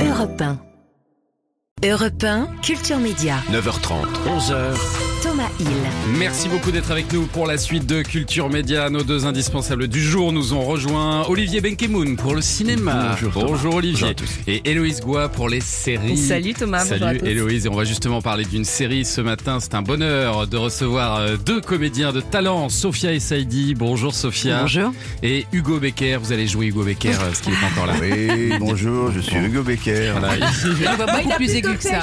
[0.00, 0.58] Europe 1.
[1.82, 3.36] Europe 1, Culture Média.
[3.50, 5.07] 9h30, 11h.
[5.22, 5.66] Thomas Hill.
[6.18, 8.88] Merci beaucoup d'être avec nous pour la suite de Culture Média.
[8.90, 13.16] Nos deux indispensables du jour nous ont rejoint Olivier Benkemoun pour le cinéma.
[13.20, 13.76] Bonjour, Thomas.
[13.76, 13.92] Olivier.
[13.92, 14.30] Bonjour à tous.
[14.46, 16.16] Et Héloïse Goua pour les séries.
[16.16, 17.26] Salut Thomas, bonjour à Salut tous.
[17.26, 17.66] Héloïse.
[17.66, 19.58] Et on va justement parler d'une série ce matin.
[19.60, 23.74] C'est un bonheur de recevoir euh, deux comédiens de talent, Sophia et Saïdi.
[23.74, 24.60] Bonjour Sophia.
[24.60, 24.92] Bonjour.
[25.22, 26.18] Et Hugo Becker.
[26.22, 27.94] Vous allez jouer Hugo Becker, euh, ce qui est pas encore là.
[28.00, 30.12] Oui, bonjour, je suis Hugo Becker.
[30.18, 30.34] Voilà.
[30.64, 32.00] Il va beaucoup plus aigu que ça.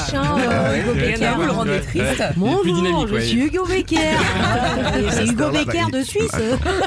[0.75, 2.23] Hugo Becker, vous le rendez triste.
[2.37, 3.04] Ouais.
[3.05, 3.45] Dynamique, ouais.
[3.47, 3.99] Hugo Becker.
[5.11, 6.31] C'est Hugo Becker de Suisse.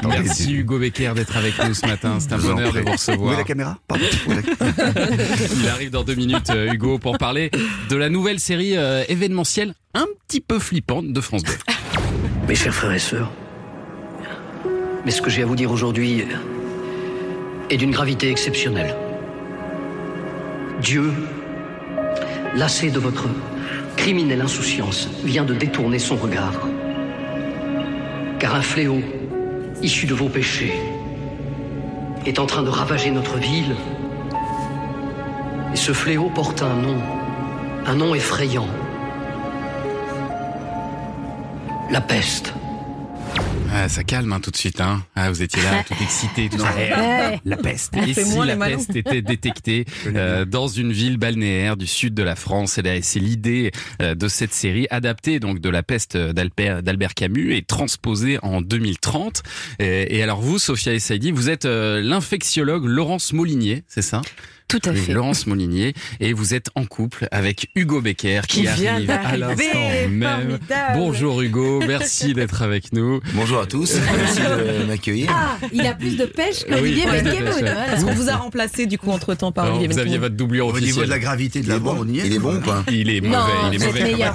[0.07, 2.17] Merci Hugo Becker d'être avec nous ce matin.
[2.19, 3.37] C'est un Je bonheur de vous Où est recevoir.
[3.37, 4.05] la caméra Pardon.
[5.61, 7.51] Il arrive dans deux minutes, euh, Hugo, pour parler
[7.89, 11.51] de la nouvelle série euh, événementielle un petit peu flippante de France 2.
[12.47, 13.31] Mes chers frères et sœurs,
[15.05, 16.25] mais ce que j'ai à vous dire aujourd'hui
[17.69, 18.95] est d'une gravité exceptionnelle.
[20.81, 21.11] Dieu,
[22.55, 23.27] lassé de votre
[23.99, 26.61] criminelle insouciance, vient de détourner son regard.
[28.39, 29.01] Car un fléau,
[29.81, 30.73] issu de vos péchés,
[32.25, 33.75] est en train de ravager notre ville.
[35.73, 36.95] Et ce fléau porte un nom,
[37.85, 38.69] un nom effrayant.
[41.91, 42.53] La peste.
[43.71, 44.81] Ah, ça calme hein, tout de suite.
[44.81, 45.03] Hein.
[45.15, 46.49] Ah, vous étiez là, tout excité.
[46.49, 46.73] Tout ça.
[47.45, 47.95] La peste.
[47.97, 52.35] Et si la peste était détectée euh, dans une ville balnéaire du sud de la
[52.35, 57.55] France là, C'est l'idée euh, de cette série adaptée donc de la peste d'Albert Camus
[57.55, 59.43] et transposée en 2030.
[59.79, 64.21] Et, et alors vous, Sophia et Saïdi, vous êtes euh, l'infectiologue Laurence Molinier, c'est ça?
[64.69, 65.13] Tout à Oui, fait.
[65.13, 69.63] Laurence Molinier, et vous êtes en couple avec Hugo Becker qui, arrive à l'instant
[70.11, 70.59] même.
[70.93, 73.19] Bonjour Hugo, merci d'être avec nous.
[73.33, 75.31] Bonjour à tous, merci de m'accueillir.
[75.33, 77.41] Ah, il a plus de pêche Oui, qu'Olivier fait.
[77.41, 77.95] Voilà.
[77.95, 80.35] Est-ce qu'on vous a remplacé du coup entre temps par Alors, Olivier vous aviez votre
[80.35, 81.05] doublure Au niveau officielle.
[81.05, 82.27] de la gravité de la est voix, bon, on y est.
[82.27, 84.23] il est bon ou pas Il est mauvais, Non, il est mauvais.
[84.23, 84.33] un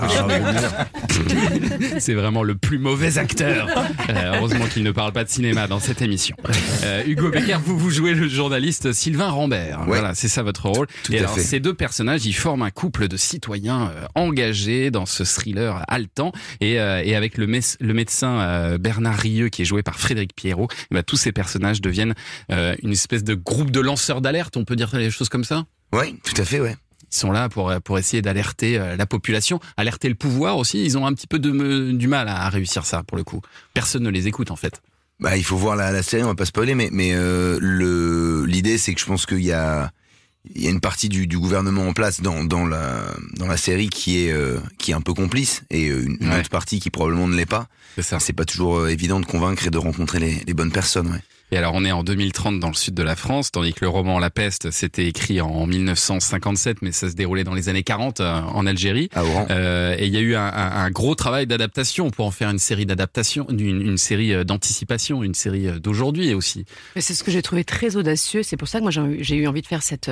[2.01, 3.69] C'est vraiment le plus mauvais acteur.
[4.11, 6.35] Euh, heureusement qu'il ne parle pas de cinéma dans cette émission.
[6.83, 9.81] Euh, Hugo Becker, vous vous jouez le journaliste Sylvain Rambert.
[9.83, 9.87] Ouais.
[9.87, 10.87] Voilà, c'est ça votre rôle.
[11.03, 11.43] Tout Et à alors, fait.
[11.43, 16.33] ces deux personnages, ils forment un couple de citoyens euh, engagés dans ce thriller haletant.
[16.63, 20.69] Et, euh, et avec le, médecin euh, Bernard Rieux, qui est joué par Frédéric Pierrot,
[20.91, 22.15] eh ben, tous ces personnages deviennent
[22.49, 24.57] une espèce de groupe de lanceurs d'alerte.
[24.57, 26.77] On peut dire les choses comme ça Oui, tout à fait, ouais.
[27.13, 30.83] ils sont là pour, pour essayer d'alerter la population, alerter le pouvoir aussi.
[30.85, 33.43] Ils ont un petit peu de, du mal à réussir ça, pour le coup.
[33.75, 34.81] Personne ne les écoute, en fait.
[35.21, 38.79] Bah, il faut voir la, la série, on va pas spoiler, mais, mais euh, l'idée
[38.79, 39.93] c'est que je pense qu'il y a
[40.55, 43.03] il y a une partie du, du gouvernement en place dans, dans la
[43.37, 46.29] dans la série qui est euh, qui est un peu complice et euh, une, une
[46.31, 46.41] Ouais.
[46.41, 47.67] autre partie qui probablement ne l'est pas.
[48.19, 51.09] C'est pas toujours euh, évident de convaincre et de rencontrer les, les bonnes personnes.
[51.13, 51.21] Ouais.
[51.55, 53.89] Et alors, on est en 2030 dans le sud de la France, tandis que le
[53.89, 58.19] roman La Peste, c'était écrit en 1957, mais ça se déroulait dans les années 40
[58.19, 59.09] euh, en Algérie.
[59.15, 59.47] Oran.
[59.51, 62.51] Euh, et il y a eu un, un- un gros travail d'adaptation pour en faire
[62.51, 66.65] une série d'adaptation, une, une série euh, d'anticipation, une série d'aujourd'hui aussi.
[66.97, 68.43] Mais C'est ce que j'ai trouvé très audacieux.
[68.43, 68.91] C'est pour ça que moi
[69.21, 70.11] j'ai eu- envie de faire cette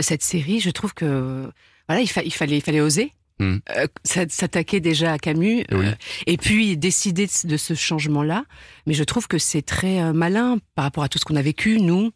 [0.00, 0.58] cette série.
[0.60, 1.50] Je trouve que
[1.86, 3.12] voilà, il, fa- il fallait il fallait oser.
[3.38, 3.56] Hmm.
[3.76, 5.86] Euh, s'a- s'attaquer déjà à Camus Oui.
[5.86, 5.92] euh,
[6.26, 8.44] et puis décider de, ce changement-là.
[8.86, 11.42] Mais je trouve que c'est très euh, malin par rapport à tout ce qu'on a
[11.42, 12.10] vécu, nous,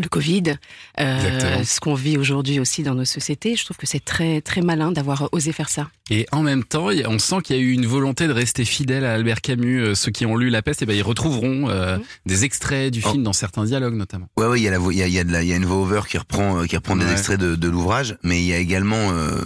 [0.00, 0.54] le Covid,
[0.98, 3.54] euh, ce qu'on vit aujourd'hui aussi dans nos sociétés.
[3.54, 5.88] Je trouve que c'est très très malin d'avoir osé faire ça.
[6.10, 9.04] Et en même temps, on sent qu'il y a eu une volonté de rester fidèle
[9.04, 9.94] à Albert Camus.
[9.94, 12.04] Ceux qui ont lu La Peste, eh ben, ils retrouveront euh, Mhm.
[12.26, 13.10] des extraits du Oh.
[13.12, 14.28] film dans certains dialogues, notamment.
[14.36, 15.42] Ouais, ouais, il y a la, vo- il y a, il y a de la,
[15.42, 18.40] il y a une voix-over qui reprend, qui reprend des extraits de, de l'ouvrage, mais
[18.40, 19.40] il y a également, euh,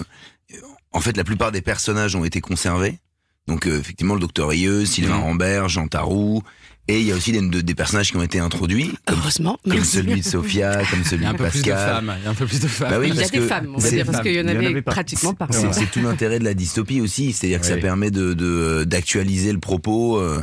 [0.93, 2.99] en fait, la plupart des personnages ont été conservés.
[3.47, 5.23] Donc, euh, effectivement, le docteur Rieux, Sylvain Mhm.
[5.23, 6.43] Rambert, Jean Tarou,
[6.89, 9.59] et il y a aussi des, de- des personnages qui ont été introduits, comme, Heureusement,
[9.65, 9.97] comme merci.
[9.97, 11.95] celui de Sophia, comme Il celui y a un de peu plus de Pascal.
[11.95, 12.15] femmes.
[12.19, 12.91] Il y a un peu plus de femmes.
[12.91, 14.39] Bah oui, il y a parce des que femmes, on va dire, parce qu'il y
[14.39, 14.93] en il y en avait, avait pas.
[14.93, 15.47] pratiquement pas.
[15.51, 19.53] C'est c'est tout l'intérêt de la dystopie aussi, c'est-à-dire que ça permet de de- d'actualiser
[19.53, 20.19] le propos.
[20.19, 20.43] euh,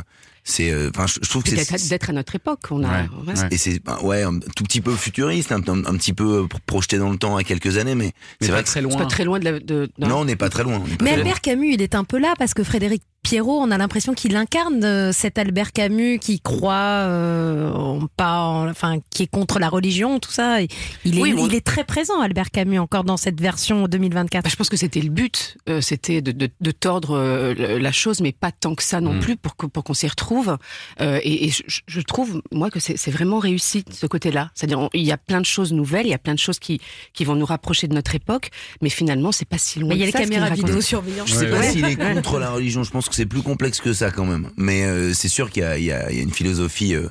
[0.50, 2.60] C'est, euh, enfin, je je trouve que c'est D'être d'être à notre époque.
[2.70, 5.96] On a, Ouais, et c'est ben, ouais un tout petit peu futuriste, un, un- un
[5.98, 8.62] petit peu euh, projeté dans le temps à quelques années, mais, Mais c'est pas vrai
[8.62, 8.96] que très C'est loin.
[8.96, 9.60] pas très loin de la.
[9.60, 10.08] De, non.
[10.08, 10.82] non, on n'est pas très loin.
[10.88, 11.18] Mais très loin.
[11.18, 14.36] Albert Camus, il est un peu là parce que Frédéric Pierrot, on a l'impression qu'il
[14.36, 19.58] incarne euh, cet Albert Camus qui croit euh, en pas, en- enfin, qui est contre
[19.58, 20.62] la religion, tout ça.
[21.04, 21.46] Il est, Oui, bon.
[21.46, 24.44] il est très présent, Albert Camus, encore dans cette version 2024.
[24.44, 27.92] Bah, je pense que c'était le but, euh, c'était de, de, de tordre euh, la
[27.92, 29.20] chose, mais pas tant que ça non Mm.
[29.20, 30.56] plus pour que- pour qu'on s'y retrouve.
[31.00, 34.50] Euh, et et je, je trouve moi que c'est c'est vraiment réussi de ce côté-là.
[34.54, 36.58] C'est-à-dire on- il y a plein de choses nouvelles, il y a plein de choses
[36.58, 36.80] qui
[37.12, 38.50] qui vont nous rapprocher de notre époque,
[38.80, 39.90] mais finalement c'est pas si loin.
[39.90, 40.64] Mais il y a les caméras raconte.
[40.66, 41.28] vidéosurveillance.
[41.28, 41.72] Je sais pas Ouais.
[41.72, 42.84] s'il est contre la religion.
[42.84, 44.50] Je pense c'est plus complexe que ça quand même.
[44.56, 47.08] Mais euh, c'est sûr qu'il y a, une philosophie euh,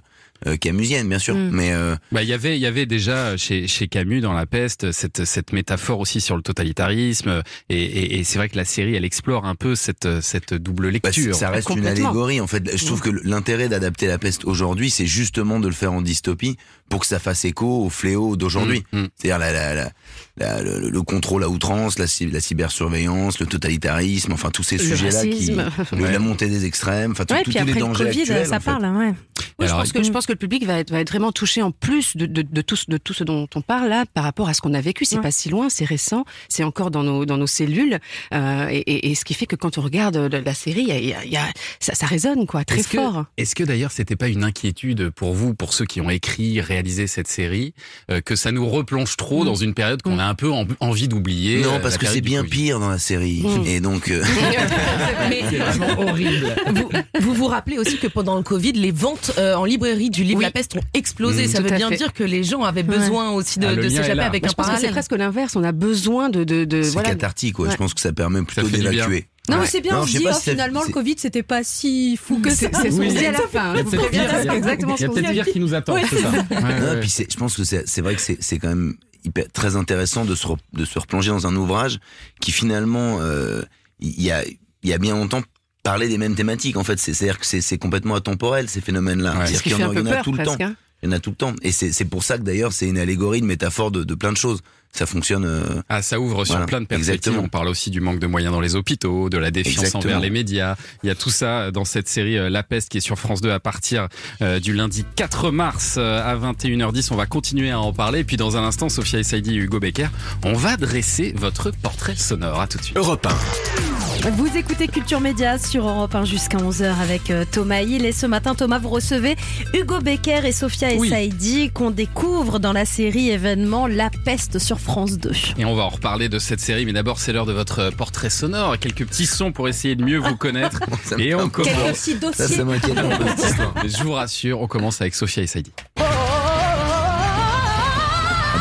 [0.60, 1.36] camusienne, bien sûr.
[1.36, 1.50] Mm.
[1.52, 4.46] Mais euh, Bah, il y avait, il y avait déjà chez, chez Camus dans La
[4.46, 7.42] Peste cette, cette métaphore aussi sur le totalitarisme.
[7.70, 10.86] Et, et, et c'est vrai que la série, elle explore un peu cette, cette double
[10.88, 11.36] bah, lecture.
[11.36, 12.40] ça reste une allégorie.
[12.42, 15.94] En fait, je trouve que l'intérêt d'adapter la peste aujourd'hui, c'est justement de le faire
[15.94, 16.58] en dystopie
[16.90, 18.84] pour que ça fasse écho au fléau d'aujourd'hui.
[18.94, 19.08] Mm, mm.
[19.18, 19.92] C'est-à-dire la, la, la,
[20.38, 25.26] la- le, le contrôle à outrance, la, la cybersurveillance, le totalitarisme, enfin tous ces sujets-là
[25.28, 28.22] qui, le- la montée des extrêmes, enfin tout- Ouais, tous les après le dangers Covid,
[28.22, 28.46] actuels.
[28.48, 28.66] ça en fait.
[28.66, 29.14] parle, hein, ouais.
[29.60, 31.62] Oui, je pense que je pense que le public va être, va être vraiment touché
[31.62, 34.24] en plus de, de, de tout ce- de tout ce dont on parle là par
[34.24, 35.06] rapport à ce qu'on a vécu.
[35.06, 35.22] C'est Ouais.
[35.24, 38.00] pas si loin, c'est récent, c'est encore dans nos dans nos cellules
[38.34, 40.88] euh, et, et, et ce qui fait que quand on regarde la, la série, il
[40.90, 41.48] y a, y a- il y a-
[41.80, 43.26] ça, ça résonne quoi, très Est-ce que- fort.
[43.38, 47.08] Est-ce que d'ailleurs c'était pas une inquiétude pour vous, pour ceux qui ont écrit, réalisé
[47.08, 47.74] cette série,
[48.12, 49.46] euh, que ça nous replonge trop Mm.
[49.46, 50.20] dans une période qu'on Mm.
[50.20, 52.50] a un peu en- envie d'oublier Non, euh, parce que c'est bien Covid.
[52.52, 53.44] pire dans la série.
[53.44, 53.66] Mm.
[53.66, 54.24] Et donc, euh,
[55.30, 56.56] Mais C'est vraiment horrible.
[56.74, 56.90] vous,
[57.22, 60.40] vous vous rappelez aussi que pendant le Covid, les ventes euh, en librairie du livre
[60.40, 60.44] Oui.
[60.46, 61.46] La Peste ont explosé.
[61.46, 61.96] Mmh, Ça veut bien fait.
[61.98, 64.56] dire que les gens avaient besoin aussi de, Ah, de s'échapper avec Moi, un je
[64.56, 64.92] pense que c'est parallèle.
[64.92, 65.56] presque l'inverse.
[65.56, 67.10] On a besoin de de, de c'est voilà.
[67.10, 67.60] cathartique.
[67.60, 67.66] Ouais.
[67.68, 67.72] Ouais.
[67.72, 69.28] Je pense que ça permet plutôt d'évacuer.
[69.50, 69.62] Non, Ouais.
[69.62, 70.92] mais c'est bien, Non, on je se sais dit, pas oh, si finalement, le c'est-
[70.92, 72.56] Covid, c'était pas si fou que ça.
[72.56, 73.74] C'est c'est ce qu'on dit à la fin.
[73.74, 76.30] Il y a peut-être exactement Il y a pire qui nous attend, c'est ça.
[76.32, 77.00] Ouais, Non, ouais.
[77.00, 79.76] puis c'est- je pense que c'est c'est vrai que c'est c'est quand même hyper, très
[79.78, 82.00] intéressant de se, re- de se replonger dans un ouvrage
[82.42, 83.62] qui finalement, euh,
[84.00, 85.42] il y, a, il y a bien longtemps,
[85.84, 86.78] parlait des mêmes thématiques.
[86.78, 89.32] En fait, C'est- c'est-à-dire que c'est complètement atemporel ces phénomènes-là.
[89.32, 89.48] Ouais.
[89.48, 90.32] Ce C'est-à-dire qui qu'il y en un a- peu il y en a peur tout
[90.34, 90.44] le temps.
[90.56, 90.62] presque.
[90.62, 90.76] hein.
[91.04, 91.54] Il y en a tout le temps.
[91.62, 94.32] Et c'est c'est pour ça que d'ailleurs c'est une allégorie, une métaphore de, de plein
[94.32, 94.62] de choses.
[94.94, 95.44] Ça fonctionne.
[95.46, 97.14] euh, Ah, ça ouvre sur Voilà, plein de perspectives.
[97.16, 97.44] exactement.
[97.46, 100.02] On parle aussi du manque de moyens dans les hôpitaux, de la défiance Exactement.
[100.16, 100.76] envers les médias.
[101.04, 103.42] Il y a tout ça dans cette série euh, La Peste qui est sur France
[103.42, 104.08] 2 à partir
[104.42, 107.10] euh, du lundi 4 mars euh, à 21h10.
[107.12, 108.20] On va continuer à en parler.
[108.20, 110.08] Et puis dans un instant, Sophia Essaidi et Hugo Becker,
[110.44, 112.60] on va dresser votre portrait sonore.
[112.62, 112.98] À tout de suite.
[112.98, 114.30] Europe 1.
[114.32, 118.04] Vous écoutez Culture Média sur Europe 1 jusqu'à 11h avec euh, Thomas Hill.
[118.06, 119.36] Et ce matin, Thomas, vous recevez
[119.74, 121.08] Hugo Becker et Sophia Oui.
[121.08, 125.32] Essaidi qu'on découvre dans la série événement La Peste sur France 2.
[125.58, 128.30] Et on va en reparler de cette série, mais d'abord c'est l'heure de votre portrait
[128.30, 130.80] sonore, quelques petits sons pour essayer de mieux vous connaître.
[131.18, 131.70] Et on commence.
[131.74, 132.56] petits Ça, dossiers.
[132.58, 133.74] ça.
[133.84, 135.72] Mais je vous rassure, on commence avec Sophia et Saidi.
[135.98, 136.04] Ah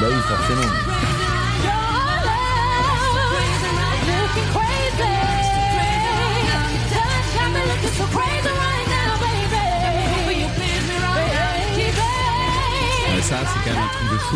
[0.00, 0.85] bah oui, forcément.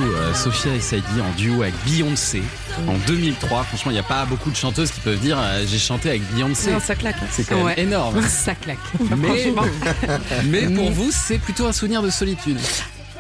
[0.01, 0.17] Fou.
[0.17, 2.43] Euh, Sophia et Saidi en duo avec Beyoncé
[2.89, 3.65] en 2003.
[3.65, 6.23] Franchement, il n'y a pas beaucoup de chanteuses qui peuvent dire euh, j'ai chanté avec
[6.35, 6.71] Beyoncé.
[6.73, 7.17] Non, ça claque.
[7.31, 7.81] C'est quand même Ouais.
[7.81, 8.21] énorme.
[8.29, 8.79] Ça claque.
[10.47, 12.59] Mais, pour vous, c'est plutôt un souvenir de solitude.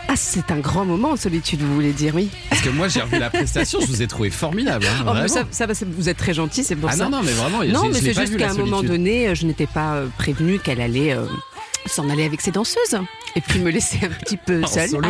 [0.08, 2.30] Ah, c'est un grand moment en solitude, vous voulez dire, oui.
[2.48, 4.84] Parce que moi, j'ai revu la prestation, je vous ai trouvé formidable.
[4.86, 5.44] hein, Oh, mais ça,
[5.86, 7.04] vous êtes très gentil, c'est pour ah ça.
[7.04, 9.94] non, non, mais vraiment, Non, mais c'est juste qu'à un moment donné, je n'étais pas
[9.94, 11.26] euh, prévenue qu'elle allait euh,
[11.86, 12.98] s'en aller avec ses danseuses
[13.36, 14.90] et puis me laisser un petit peu seule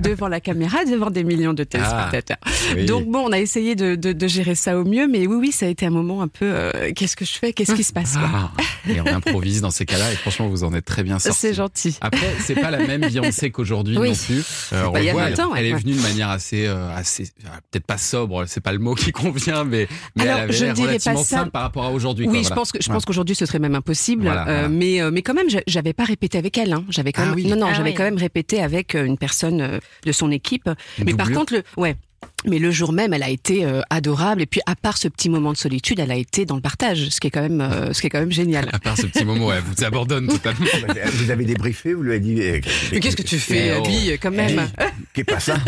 [0.00, 2.36] devant la caméra, devant des millions de téléspectateurs.
[2.74, 2.86] Oui.
[2.86, 5.52] Donc bon, on a essayé de, de- de gérer ça au mieux, mais oui, oui,
[5.52, 7.92] ça a été un moment un peu euh, qu'est-ce que je fais, qu'est-ce qui se
[7.92, 8.14] passe.
[8.18, 8.50] Ah,
[8.88, 11.38] et on improvise dans ces cas-là, et franchement, vous en êtes très bien sortis.
[11.40, 11.96] C'est gentil.
[12.00, 14.10] Après, c'est pas la même Beyoncé qu'aujourd'hui Oui.
[14.10, 14.44] non plus.
[14.72, 16.94] Euh, Bah, il y a voit, 20 ans, elle est venue de manière assez, euh,
[16.94, 17.24] assez,
[17.70, 20.66] peut-être pas sobre, c'est pas le mot qui convient, mais, mais Alors, elle avait je
[20.66, 21.36] pas relativement ça.
[21.38, 22.26] simple par rapport à aujourd'hui.
[22.26, 22.96] Oui, quoi, je pense que je Voilà.
[22.96, 24.22] pense qu'aujourd'hui ce serait même impossible.
[24.24, 24.68] Voilà, voilà.
[24.80, 26.72] Mais euh, mais quand même, j'a- j'avais pas répété avec elle.
[26.72, 26.84] Hein.
[26.88, 27.44] J'avais quand Ah même oui.
[27.46, 27.94] non non, Ah j'avais oui.
[27.94, 30.68] quand même répété avec euh, une personne euh, de son équipe.
[30.98, 31.96] Une mais par contre le ouais.
[32.46, 34.40] Mais le jour même, elle a été euh, adorable.
[34.40, 37.10] Et puis, à part ce petit moment de solitude, elle a été dans le partage,
[37.10, 38.66] ce qui est quand même, euh, ce qui est quand même génial.
[38.72, 40.64] À part ce petit moment, elle vous abandonne totalement.
[41.12, 42.40] Vous avez débriefé, vous lui avez dit.
[42.40, 42.60] eh,
[42.92, 43.70] Mais qu'est-ce que tu fais.
[43.72, 44.70] Abby, quand même
[45.12, 45.58] Qu'est pas ça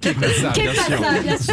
[0.00, 1.00] Qu'est pas ça, bien sûr.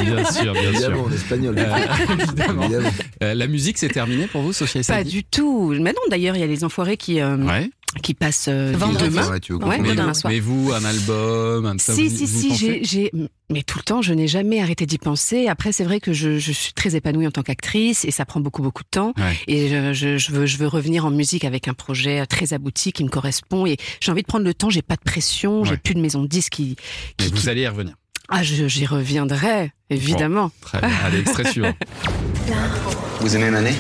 [0.04, 1.06] Bien sûr, bien Évidemment, sûr.
[1.06, 1.56] en espagnol.
[1.60, 2.82] Euh.
[3.24, 5.70] Euh, la musique, c'est terminé pour vous, Sophia et Pas du tout.
[5.80, 7.70] Mais non, d'ailleurs, il y a les enfoirés qui euh, Ouais.
[8.04, 9.06] Qui passent euh, Vendredi.
[9.16, 9.30] demain.
[9.32, 10.32] Ouais, tu veux Ouais, Mais, demain vous, soir.
[10.34, 13.12] mais vous, un album, un Si, si, vous si, pensez j'ai, j'ai,
[13.50, 15.48] mais tout le temps, je n'ai jamais arrêté d'y penser.
[15.48, 18.40] Après, c'est vrai que je, je suis très épanouie en tant qu'actrice et ça prend
[18.40, 19.14] beaucoup, beaucoup de temps.
[19.18, 19.38] Ouais.
[19.48, 22.92] Et je, je, je veux, je veux revenir en musique avec un projet très abouti
[22.92, 23.66] qui me correspond.
[23.66, 24.70] Et j'ai envie de prendre le temps.
[24.70, 25.62] J'ai pas de pression.
[25.62, 25.70] Ouais.
[25.70, 26.76] J'ai plus de maison de disques qui,
[27.20, 27.96] Mais vous qui- allez y revenir.
[28.30, 30.52] ah, je- j'y reviendrai évidemment.
[30.62, 30.90] Très bien.
[31.06, 31.74] Allez, extrait suivant.
[33.22, 33.74] Vous aimez Manet?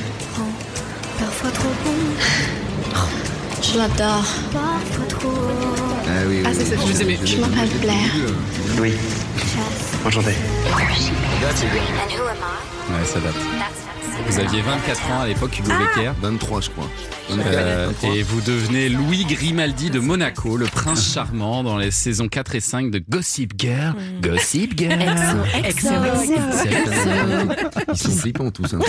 [1.19, 1.91] Parfois trop bon.
[3.71, 4.23] Je l'adore.
[4.53, 5.33] Parfois trop.
[6.07, 7.17] Ah oui, Ah, c'est ça, je vous aimais.
[7.25, 8.09] Je m'appelle Blair.
[8.79, 8.93] Oui,
[10.05, 10.31] enchanté.
[12.89, 13.35] Ouais, ça date.
[14.27, 16.11] Vous aviez 24 ans à l'époque, Hugo Becker.
[16.21, 16.89] 23, je crois.
[17.31, 22.55] Euh, et vous devenez Louis Grimaldi de Monaco, le prince charmant dans les saisons 4
[22.55, 23.95] et 5 de Gossip Girl.
[24.21, 24.99] Gossip Girl.
[27.91, 28.73] Ils sont flippants tous.
[28.73, 28.79] hein.
[28.79, 28.85] Moi,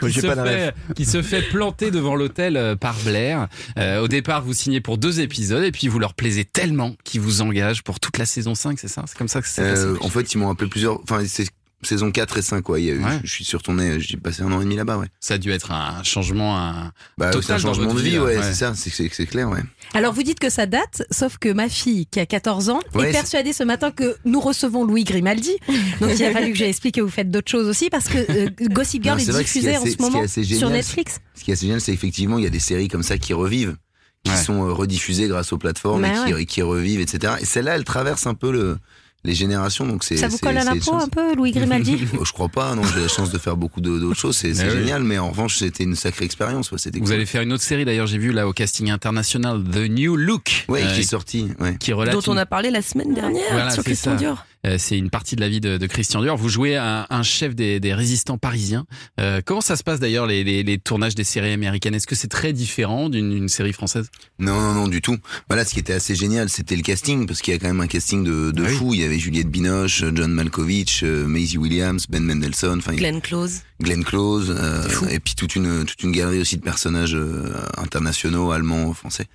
[0.08, 3.48] qui j'ai se, pas la fait, qui se fait planter devant l'hôtel euh, par Blair.
[3.78, 7.20] Euh, au départ, vous signez pour deux épisodes et puis vous leur plaisez tellement qu'ils
[7.20, 9.04] vous engagent pour toute la saison 5, c'est ça?
[9.06, 11.00] C'est comme ça que c'est Euh, en fait, ils m'ont appelé plusieurs.
[11.02, 11.46] Enfin, c'est
[11.82, 12.78] saison 4 et 5, quoi.
[12.80, 13.18] Il y a eu- Ouais.
[13.22, 15.06] je, je suis sur tournée, j'ai passé un an et demi là-bas, ouais.
[15.20, 16.58] Ça a dû être un changement.
[16.58, 16.92] Un...
[17.18, 18.42] Bah, Total c'est un dans changement votre de vie, vie, ouais, ouais.
[18.42, 19.60] c'est ça, c'est- clair, ouais.
[19.94, 23.08] Alors vous dites que ça date, sauf que ma fille qui a 14 ans Ouais,
[23.08, 25.52] est persuadée ce matin que nous recevons Louis Grimaldi.
[26.00, 28.48] Donc il a fallu que j'explique que vous faites d'autres choses aussi parce que euh,
[28.70, 31.20] Gossip Girl Non, est, diffusé en ce moment sur Netflix.
[31.34, 33.32] Ce qui est assez génial, c'est effectivement, il y a des séries comme ça qui
[33.32, 33.76] revivent,
[34.24, 34.36] qui Ouais.
[34.36, 37.34] sont euh, rediffusées grâce aux plateformes Bah et qui, qui revivent, etc.
[37.40, 38.78] Et celle-là, elle traverse un peu le,
[39.24, 40.16] les générations, donc c'est.
[40.16, 42.48] Ça vous c'est- colle à la c'est peau un peu, Louis Grimaldi Oh, Je crois
[42.48, 44.70] pas, non, j'ai la chance de faire beaucoup d'autres choses, c'est c'est oui.
[44.78, 47.12] génial, mais en revanche, c'était une sacrée expérience, ouais, Vous cool.
[47.12, 50.64] allez faire une autre série d'ailleurs, j'ai vu là au casting international, The New Look,
[50.68, 51.76] Ouais, euh, qui est sorti, ouais.
[51.78, 54.16] qui relate Dont on a parlé la semaine dernière Voilà, sur Christian ça.
[54.18, 54.46] Dior.
[54.66, 56.36] Euh, c'est une partie de la vie de, de Christian Dior.
[56.36, 58.84] Vous jouez un, un chef des, des résistants parisiens.
[59.18, 61.94] Euh, comment ça se passe d'ailleurs les, les, les tournages des séries américaines?
[61.94, 64.10] Est-ce que c'est très différent d'une d'une série française?
[64.38, 65.16] Non, non, non, du tout.
[65.48, 67.80] Voilà, ce qui était assez génial, c'était le casting, parce qu'il y a quand même
[67.80, 68.74] un casting de, de Ah oui.
[68.74, 68.94] fou.
[68.94, 73.60] Il y avait Juliette Binoche, John Malkovich, euh, Maisie Williams, Ben Mendelssohn, enfin, Glenn Close.
[73.82, 78.50] Glenn Close, euh, et puis toute une, toute une galerie aussi de personnages euh, internationaux,
[78.50, 79.26] allemands, français.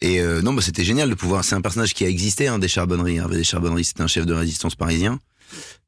[0.00, 1.44] Et euh, non, bah, c'était génial de pouvoir.
[1.44, 3.16] C'est un personnage qui a existé, hein, des Charbonneries.
[3.16, 5.18] Hervé des Charbonneries, c'était un chef de résistance parisien.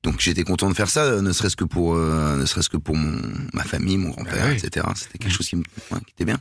[0.03, 2.77] Donc j'étais content de faire ça, euh, ne serait-ce que pour, euh, ne serait-ce que
[2.77, 3.21] pour mon,
[3.53, 4.57] ma famille, mon grand-père, Ah oui.
[4.63, 4.85] etc.
[4.97, 6.39] C'était quelque chose qui, me, ouais, qui était bien.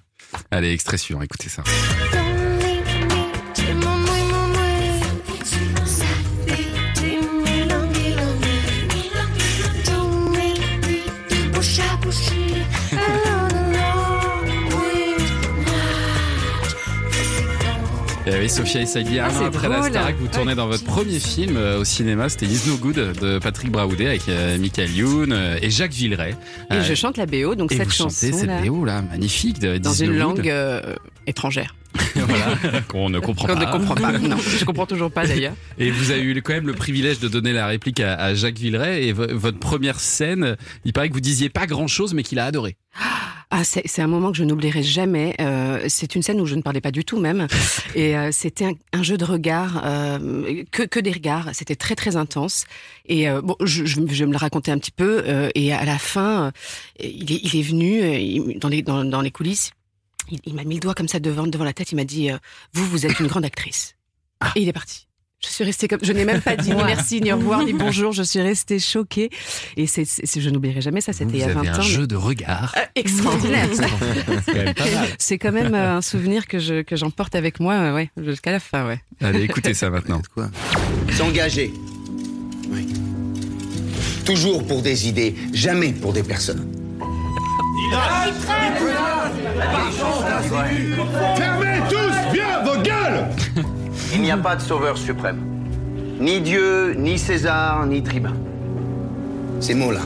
[0.50, 1.62] Allez, extrait suivant, écoutez ça.
[18.28, 19.90] Eh oui, Sophia un Ah, an c'est après la drôle.
[19.90, 23.40] Starac, vous tournez dans votre premier film euh, au cinéma, c'était Is No Good de
[23.40, 26.36] Patrick Braoudet avec euh, Michael Youn euh, et Jacques Villeray.
[26.70, 28.86] Et Euh, je chante la BO, donc et cette vous chanson chantez cette là, BO
[28.86, 31.76] là, magnifique de dans une No langue euh, étrangère.
[32.16, 33.56] voilà, qu'on ne comprend pas.
[33.56, 34.12] ne comprend pas.
[34.20, 35.54] Non, je comprends toujours pas d'ailleurs.
[35.80, 38.58] Et vous avez eu quand même le privilège de donner la réplique à, à Jacques
[38.60, 42.22] Villeray et vo- votre première scène, il paraît que vous disiez pas grand chose mais
[42.24, 42.78] qu'il a adoré.
[43.54, 45.36] Ah, c'est c'est un moment que je n'oublierai jamais.
[45.42, 47.48] Euh, c'est une scène où je ne parlais pas du tout même,
[47.96, 51.50] et euh, c'était un, un jeu de regard, euh, que, que des regards.
[51.54, 52.64] C'était très très intense.
[53.08, 55.24] Et euh, bon, je, je, je vais me le raconter un petit peu.
[55.28, 56.52] euh, et à la fin, euh,
[57.04, 59.72] il, est, il est venu il- dans les dans, dans les coulisses.
[60.32, 61.92] Il, il m'a mis le doigt comme ça devant devant la tête.
[61.92, 62.38] Il m'a dit euh,
[62.74, 63.96] "Vous, vous êtes une grande actrice."
[64.56, 65.08] Et il est parti.
[65.44, 67.74] Je suis restée comme, je n'ai même pas dit ni merci, ni au revoir, ni
[67.74, 68.12] bonjour.
[68.12, 69.30] Je suis restée choquée.
[69.76, 71.14] Et c'est, c'est- je n'oublierai jamais ça.
[71.14, 71.82] C'était il y a avez 20 un ans.
[71.82, 72.74] jeu de regard.
[72.78, 73.68] Euh, extraordinaire.
[75.18, 78.52] C'est quand même euh, un souvenir que je que j'emporte avec moi, euh, ouais, jusqu'à
[78.52, 79.00] la fin, ouais.
[79.20, 80.22] Allez, écoutez ça maintenant.
[81.18, 81.74] S'engager.
[82.70, 82.88] Oui.
[84.26, 86.68] Toujours pour des idées, jamais pour des personnes.
[91.38, 92.91] Fermez tous bien vos gueules
[94.14, 95.40] Il n'y a pas de sauveur suprême.
[96.20, 98.34] Ni Dieu, ni César, ni tribun.
[99.60, 100.02] Ces mots-là,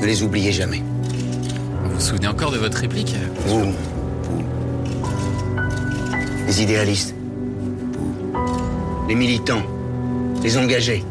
[0.00, 0.82] ne les oubliez jamais.
[1.84, 3.14] Vous vous souvenez encore de votre réplique
[3.46, 3.60] Vous,
[4.24, 4.42] vous,
[6.46, 7.14] les idéalistes,
[7.92, 8.14] vous,
[9.08, 9.62] les militants,
[10.42, 11.04] les engagés,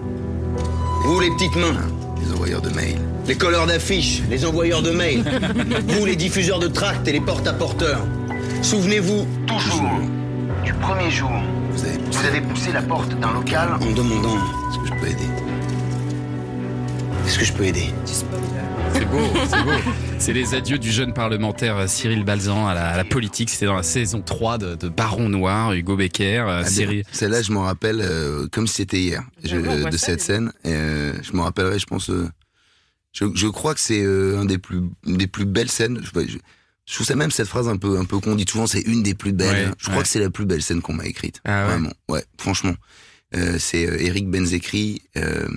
[1.03, 1.77] vous, les petites mains,
[2.22, 2.98] Les envoyeurs de mails.
[3.27, 5.24] les colleurs d'affiches, les envoyeurs de mails,
[5.88, 8.05] vous, les diffuseurs de tracts et les porte-à-porteurs.
[8.62, 9.91] Souvenez-vous toujours
[10.65, 11.31] du premier jour
[11.72, 12.19] Vous avez poussé.
[12.19, 15.29] vous avez poussé la porte d'un local en demandant Est-ce que je peux aider?
[17.25, 17.89] Est-ce que je peux aider?
[18.93, 19.72] C'est beau, c'est beau.
[20.19, 23.50] C'est les adieux du jeune parlementaire euh, Cyril Balzan à la, à la politique.
[23.50, 27.03] C'était dans la saison 3 de, de Baron Noir, Hugo Becker, euh, Ah, série.
[27.12, 30.51] Celle-là, je m'en rappelle euh, comme si c'était hier, je- Ah de cette scène.
[30.63, 32.10] Et, euh, je m'en rappellerai, je pense.
[32.10, 32.29] euh,
[33.12, 36.00] je, je crois que c'est euh, un des plus, une des plus belles scènes.
[36.03, 36.38] Je,
[36.88, 39.04] je- trouve ça même cette phrase un peu, un peu qu'on dit souvent, c'est une
[39.04, 39.68] des plus belles.
[39.70, 40.04] Ouais, je crois ouais.
[40.04, 41.42] que c'est la plus belle scène qu'on m'a écrite.
[41.46, 41.65] Ah.
[41.68, 41.94] Vraiment.
[42.10, 42.75] Ouais, franchement.
[43.36, 45.48] Euh, c'est euh, Eric Benzekri euh,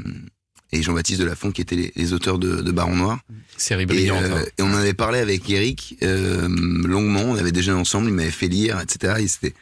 [0.73, 3.20] et Jean-Baptiste Delafont qui étaient les, les auteurs de, de Baron Noir.
[3.56, 4.23] Série Et, brillante.
[4.23, 4.44] euh, hein.
[4.58, 7.20] et on en avait parlé avec Eric euh, longuement.
[7.23, 8.08] On avait déjeuné ensemble.
[8.08, 9.14] Il m'avait fait lire, etc.
[9.20, 9.54] Et c'était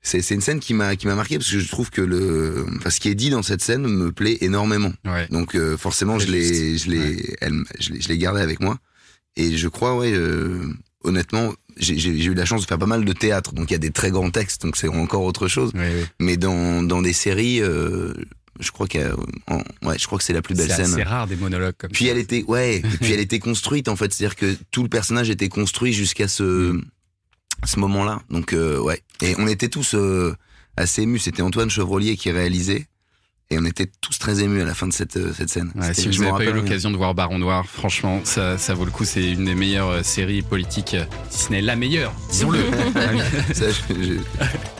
[0.00, 2.88] c'est une scène qui m'a qui m'a marqué parce que je trouve que le enfin
[2.88, 4.92] ce qui est dit dans cette scène me plaît énormément.
[5.04, 5.26] Ouais.
[5.30, 7.36] Donc euh, forcément je l'ai je l'ai
[7.78, 8.78] je l'ai gardé avec moi
[9.38, 10.70] et je crois ouais euh,
[11.04, 13.78] honnêtement j'ai eu la chance de faire pas mal de théâtre donc il y a
[13.78, 15.72] des très grands textes donc c'est encore autre chose
[16.18, 18.12] mais dans dans des séries euh,
[18.60, 18.98] Je crois que,
[19.86, 20.92] ouais, je crois que c'est la plus belle C'est scène.
[20.94, 22.10] assez rare des monologues comme Puis ça.
[22.10, 25.30] elle était, ouais, et puis elle était construite en fait, c'est-à-dire que tout le personnage
[25.30, 26.76] était construit jusqu'à ce
[27.64, 28.20] ce moment-là.
[28.30, 30.34] Donc euh, ouais, et on était tous euh,
[30.76, 31.20] assez émus.
[31.20, 32.88] C'était Antoine Chevrolier qui réalisait,
[33.50, 35.72] et on était tous très émus à la fin de cette euh, cette scène.
[35.74, 38.74] Ouais, si je vous n'avez pas eu l'occasion de voir Baron Noir, franchement, ça, ça
[38.74, 39.04] vaut le coup.
[39.04, 42.60] C'est une des meilleures euh, séries politiques, euh, si ce n'est la meilleure, disons-le.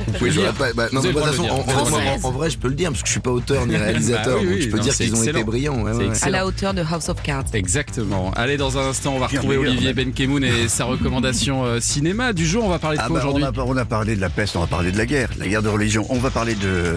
[0.06, 0.52] Vous pouvez dire.
[0.54, 2.24] pas- bah, non, de toute façon, en, en- Française.
[2.24, 4.36] en- en vrai, je peux le dire parce que je suis pas auteur ni réalisateur,
[4.36, 5.82] Bah oui, donc oui, je peux non, dire c'est qu'ils ont été brillants.
[5.82, 6.06] ouais, C'est ouais.
[6.08, 6.26] excellent.
[6.34, 7.44] À la hauteur de House of Cards.
[7.54, 8.30] Exactement.
[8.36, 9.92] Allez, dans un instant, on va retrouver Olivier.
[9.92, 12.64] Benkemoun et sa recommandation euh, cinéma du jour.
[12.64, 14.30] On va parler de Ah quoi bah, on, aujourd'hui a, on a parlé de la
[14.30, 16.06] peste, on va parler de la guerre, la guerre de religion.
[16.10, 16.96] On va parler de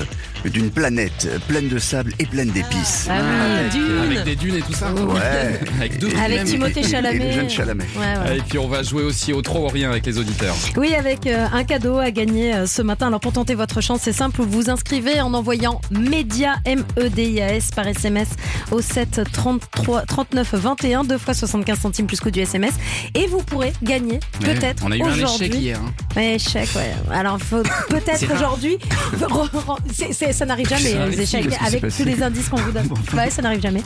[0.49, 3.07] d'une planète pleine de sable et pleine d'épices.
[3.09, 3.13] Ah
[3.63, 3.97] oui, Dune.
[4.11, 5.59] Avec des dunes et tout ça Ouais.
[5.79, 6.43] Avec deux Avec.
[6.43, 7.85] Timothée Et- et- et Chalamet.
[8.35, 10.55] Et puis on va jouer aussi au trop ou rien avec les auditeurs.
[10.75, 12.92] Oui, avec euh, un cadeau à gagner euh, ce matin.
[13.01, 17.87] Alors pour tenter votre chance, c'est simple, vous vous inscrivez en envoyant MEDIA M-E-D-I-A-S par
[17.87, 18.29] SMS
[18.71, 22.73] au 7 33 39 21, deux fois 75 centimes plus coût du SMS.
[23.15, 25.45] Et vous pourrez gagner Ouais, peut-être On a eu un aujourd'hui.
[25.47, 25.79] échec hier.
[26.15, 26.21] hein.
[26.21, 26.93] Échec, ouais.
[27.11, 27.37] Alors,
[27.89, 28.77] peut-être aujourd'hui.
[30.31, 32.89] ça n'arrive jamais, les échecs, avec tous les indices qu'on vous donne.
[33.13, 33.81] Ouais, ça n'arrive jamais.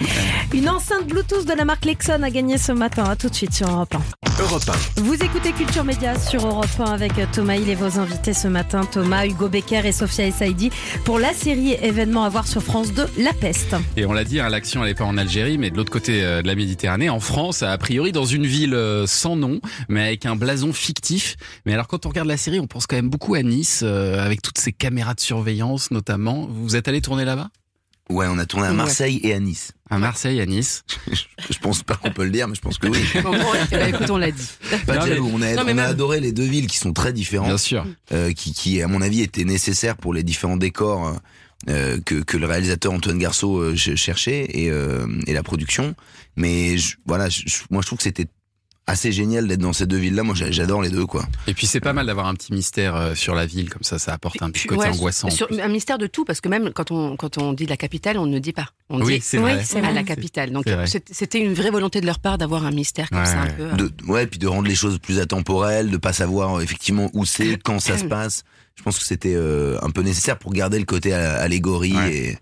[0.54, 3.04] Une enceinte Bluetooth de la marque Lexon a gagné ce matin.
[3.06, 4.42] À tout de suite sur Europe 1.
[4.42, 4.64] Europe
[4.98, 8.82] Vous écoutez Culture Média sur Europe 1 avec Thomas Hill et vos invités ce matin,
[8.98, 10.72] Thomas, Hugo Becker et Sophia Essaidi,
[11.06, 13.76] pour la série événement à voir sur France 2, La Peste.
[13.96, 16.24] Et on l'a dit, hein, l'action elle est pas en Algérie, mais de l'autre côté
[16.24, 20.02] euh, de la Méditerranée, en France, a priori dans une ville euh, sans nom, mais
[20.02, 21.36] avec un blason fictif.
[21.68, 24.18] Mais alors quand on regarde la série, on pense quand même beaucoup à Nice, euh,
[24.20, 26.48] avec toutes ces caméras de surveillance notamment.
[26.50, 27.52] Vous êtes allé tourner là-bas?
[28.10, 28.76] Ouais, on a tourné à Ouais.
[28.76, 29.74] Marseille et à Nice.
[29.90, 30.84] À Marseille, à Nice.
[31.50, 33.00] Je pense pas qu'on peut le dire, mais je pense que oui.
[33.24, 33.32] Bon,
[33.72, 34.48] ben, écoute, on l'a dit.
[34.86, 35.30] Pas de Non, mais- jaloux.
[35.34, 37.48] On a, Non, mais on a même- adoré les deux villes qui sont très différentes.
[37.50, 37.86] Bien sûr.
[38.14, 41.18] euh, qui, qui, à mon avis, était nécessaire pour les différents décors
[41.70, 45.96] euh, que, que le réalisateur Antoine Garceau euh, ch- cherchait et, euh, et la production.
[46.36, 48.28] Mais je- voilà, je- je- moi je trouve que c'était
[48.88, 50.24] assez génial d'être dans ces deux villes-là.
[50.24, 51.28] Moi j'a- j'adore les deux, quoi.
[51.46, 54.00] Et puis c'est pas mal d'avoir un petit mystère euh, sur la ville, comme ça,
[54.00, 55.30] ça apporte un petit côté ouais, angoissant.
[55.30, 58.18] sur- un mystère de tout, parce que même quand on, quand on dit la capitale,
[58.18, 58.70] on ne dit pas.
[58.90, 59.38] On Oui, dit c'est
[59.82, 60.52] à la capitale.
[60.52, 60.66] Donc
[61.12, 63.54] c'était une vraie volonté de leur part d'avoir un mystère comme Ouais, ça un ouais.
[63.54, 63.64] peu.
[63.64, 67.10] euh, De, ouais, puis de rendre les choses plus atemporelles, de pas savoir euh, effectivement
[67.14, 68.44] où c'est, quand ça se passe.
[68.76, 72.16] Je pense que c'était euh, un peu nécessaire pour garder le côté euh, allégorie Ouais.
[72.16, 72.38] et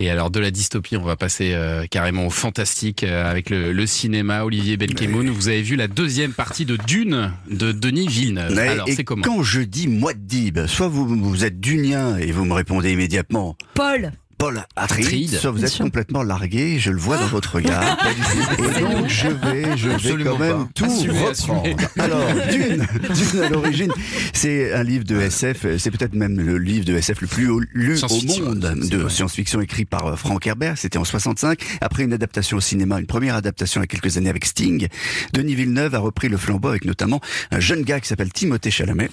[0.00, 3.72] Et alors de la dystopie, on va passer euh, carrément au fantastique euh, avec le,
[3.72, 4.44] le cinéma.
[4.44, 8.58] Olivier Benkemoun, vous avez vu la deuxième partie de Dune de Denis Villeneuve.
[8.58, 9.22] Alors et c'est comment?
[9.22, 14.12] quand je dis Muad'Dib, soit vous, vous êtes dunien et vous me répondez immédiatement Paul
[14.38, 15.84] Paul Atreides, soit vous êtes sûr.
[15.84, 17.82] complètement largué, je le vois dans votre regard.
[18.58, 20.68] et donc je vais, je vais quand même pas.
[20.74, 21.76] tout reprendre.
[21.98, 23.92] Alors, Dune, Dune à l'origine,
[24.32, 27.98] c'est un livre de SF, c'est peut-être même le livre de SF le plus lu
[28.02, 31.58] au monde de science-fiction écrit par euh, Frank Herbert, c'était en 65.
[31.80, 34.88] Après une adaptation au cinéma, une première adaptation il y a quelques années avec Sting,
[35.32, 37.20] Denis Villeneuve a repris le flambeau avec notamment
[37.50, 39.10] un jeune gars qui s'appelle Timothée Chalamet.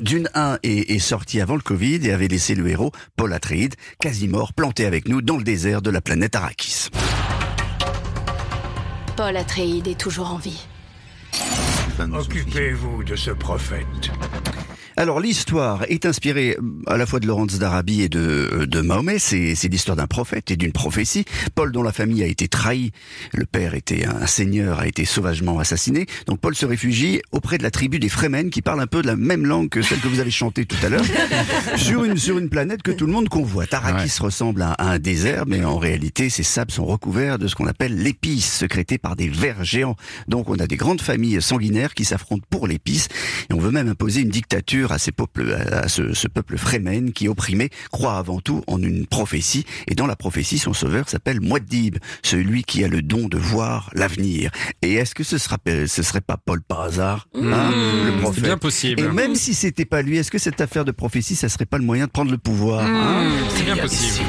[0.00, 3.74] Dune 1 est, est sorti avant le Covid et avait laissé le héros, Paul Atreides,
[4.00, 6.88] quasi mort, planté avec nous dans le désert de la planète Arrakis.
[9.16, 10.66] Paul Atreides est toujours en vie.
[11.98, 14.12] Occupez-vous de ce prophète.
[14.98, 19.20] Alors l'histoire est inspirée euh, à la fois de Laurence d'Arabie et de, de Mahomet.
[19.20, 21.24] C'est, c'est l'histoire d'un prophète et d'une prophétie.
[21.54, 22.90] Paul, dont la famille a été trahie,
[23.32, 26.06] le père était un seigneur, a été sauvagement assassiné.
[26.26, 29.06] Donc Paul se réfugie auprès de la tribu des Fremen, qui parle un peu de
[29.06, 31.04] la même langue que celle que vous avez chantée tout à l'heure,
[31.76, 33.72] sur une sur une planète que tout le monde convoite.
[33.72, 37.54] Arrakis ressemble à, à un désert, mais en réalité, ces sables sont recouverts de ce
[37.54, 39.94] qu'on appelle l'épice, secrétée par des vers géants.
[40.26, 43.06] Donc on a des grandes familles sanguinaires qui s'affrontent pour l'épice,
[43.48, 47.12] et on veut même imposer une dictature à ces peuples, à ce, ce peuple Fremen
[47.12, 51.40] qui opprimé croit avant tout en une prophétie, et dans la prophétie, son sauveur s'appelle
[51.40, 54.50] Muad'Dib, celui qui a le don de voir l'avenir.
[54.82, 58.18] Et est-ce que ce sera, ce serait pas Paul par hasard, hein, Mmh, le c'est
[58.20, 59.00] prophète bien possible.
[59.02, 61.78] Et même si c'était pas lui, est-ce que cette affaire de prophétie, ça serait pas
[61.78, 64.24] le moyen de prendre le pouvoir hein C'est bien possible.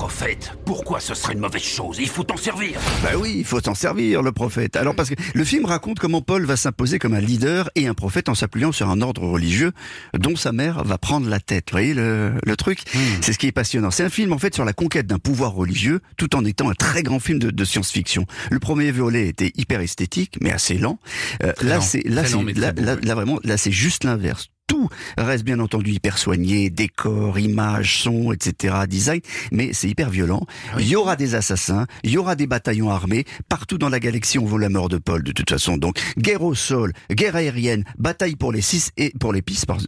[0.00, 1.98] Prophète, pourquoi ce serait une mauvaise chose?
[2.00, 2.80] Il faut t'en servir.
[3.02, 4.76] Bah oui, il faut s'en servir, le prophète.
[4.76, 7.92] Alors parce que le film raconte comment Paul va s'imposer comme un leader et un
[7.92, 9.72] prophète en s'appuyant sur un ordre religieux
[10.18, 11.66] dont sa mère va prendre la tête.
[11.70, 12.80] Vous voyez le, le truc?
[13.20, 13.90] C'est ce qui est passionnant.
[13.90, 16.74] C'est un film en fait sur la conquête d'un pouvoir religieux tout en étant un
[16.74, 18.24] très grand film de, de science-fiction.
[18.50, 20.98] Le premier volet était hyper esthétique mais assez lent.
[21.42, 22.22] Euh, là c'est là
[22.56, 24.48] là, là, vraiment là c'est juste l'inverse.
[24.70, 30.46] Tout reste bien entendu hyper soigné, décor, images, son, etc., design, mais c'est hyper violent.
[30.78, 33.24] Il y aura des assassins, il y aura des bataillons armés.
[33.48, 35.76] Partout dans la galaxie, on vaut la mort de Paul, de toute façon.
[35.76, 39.78] Donc, guerre au sol, guerre aérienne, bataille pour les six et pour les pistes, par-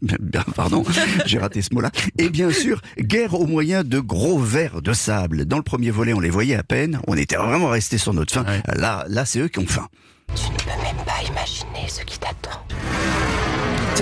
[0.56, 0.84] pardon,
[1.26, 1.92] j'ai raté ce mot-là.
[2.18, 5.44] Et bien sûr, guerre au moyen de gros vers de sable.
[5.44, 7.00] Dans le premier volet, on les voyait à peine.
[7.06, 8.44] On était vraiment resté sur notre faim.
[8.74, 9.86] Là, là, c'est eux qui ont faim.
[10.34, 12.66] Tu ne peux même pas imaginer ce qui t'attend.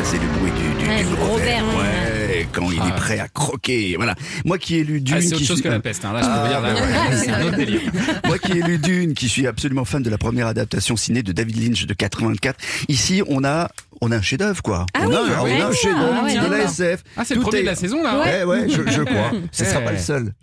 [0.02, 1.62] Ça, c'est le bruit du, du, Ouais, du gros gros ver.
[1.64, 3.94] ver, Ouais, quand il est prêt à croquer.
[3.96, 4.14] Voilà.
[4.46, 5.16] Moi qui ai lu Dune.
[5.18, 6.04] Ah, c'est autre qui chose suis- que la peste.
[6.06, 6.12] Hein.
[6.14, 7.16] Là, je peux Ah, dire, là, ouais, ouais.
[7.16, 7.80] c'est un autre délire.
[8.26, 11.32] Moi qui ai lu Dune, qui suis absolument fan de la première adaptation ciné de
[11.32, 12.58] David Lynch de 84.
[12.88, 13.68] Ici, on a,
[14.00, 14.86] on a un chef-d'œuvre, quoi.
[14.94, 15.60] Ah on, oui, a, ah on ouais.
[15.60, 16.62] a un chef-d'œuvre Ah ouais, de la.
[16.64, 17.02] SF.
[17.16, 18.20] Ah, c'est le Tout premier est- de la saison, là.
[18.20, 19.30] Ouais, ouais, je, je crois.
[19.52, 19.84] Ce ne sera Ouais.
[19.86, 20.32] pas le seul.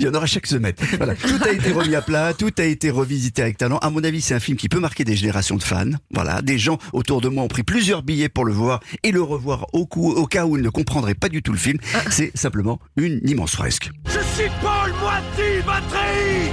[0.00, 0.74] Il y en aura chaque semaine.
[0.96, 1.14] Voilà.
[1.14, 3.78] Tout a été remis à plat, tout a été revisité avec talent.
[3.78, 5.84] À mon avis, c'est un film qui peut marquer des générations de fans.
[6.12, 6.42] Voilà.
[6.42, 9.66] Des gens autour de moi ont pris plusieurs billets pour le voir et le revoir
[9.72, 11.78] au, coup, au cas où ils ne comprendraient pas du tout le film.
[12.10, 13.90] C'est simplement une immense fresque.
[14.06, 16.52] Je suis Paul Moiti Matréide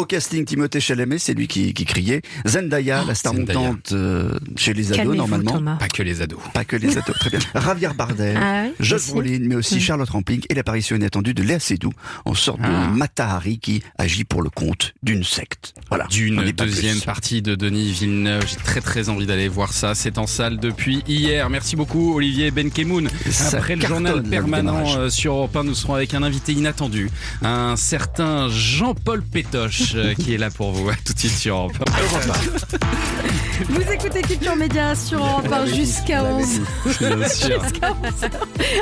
[0.00, 2.22] Au casting, Timothée Chalamet, c'est lui qui, qui criait.
[2.46, 3.58] Zendaya, la star Zendaya.
[3.58, 5.52] montante euh, chez les ados normalement.
[5.52, 5.76] Thomas.
[5.76, 6.38] Pas que les ados.
[6.54, 7.38] Pas que les ados, très bien.
[7.54, 9.10] Javier Bardem, Ah oui, Josh aussi.
[9.12, 11.92] Brolin, mais aussi Charlotte Rampling et l'apparition inattendue de Léa Seydoux
[12.24, 12.86] en sorte Ah.
[12.90, 15.74] de Matahari qui agit pour le compte d'une secte.
[15.90, 16.06] Voilà.
[16.06, 17.04] D'une deuxième plus.
[17.04, 18.46] partie de Denis Villeneuve.
[18.48, 19.94] J'ai très très envie d'aller voir ça.
[19.94, 21.50] C'est en salle depuis hier.
[21.50, 23.10] Merci beaucoup Olivier Benkemoun.
[23.30, 27.10] Ça Après le journal permanent euh, sur Europe 1, nous serons avec un invité inattendu.
[27.42, 30.90] Un certain Jean-Paul Pétoche euh, qui est là pour vous.
[31.04, 33.64] Tout de suite sur Europe 1.
[33.68, 36.46] Vous écoutez Culture Média sur Europe 1 jusqu'à 11.
[37.00, 37.62] Bien sûr.
[37.62, 38.30] Jusqu'à 11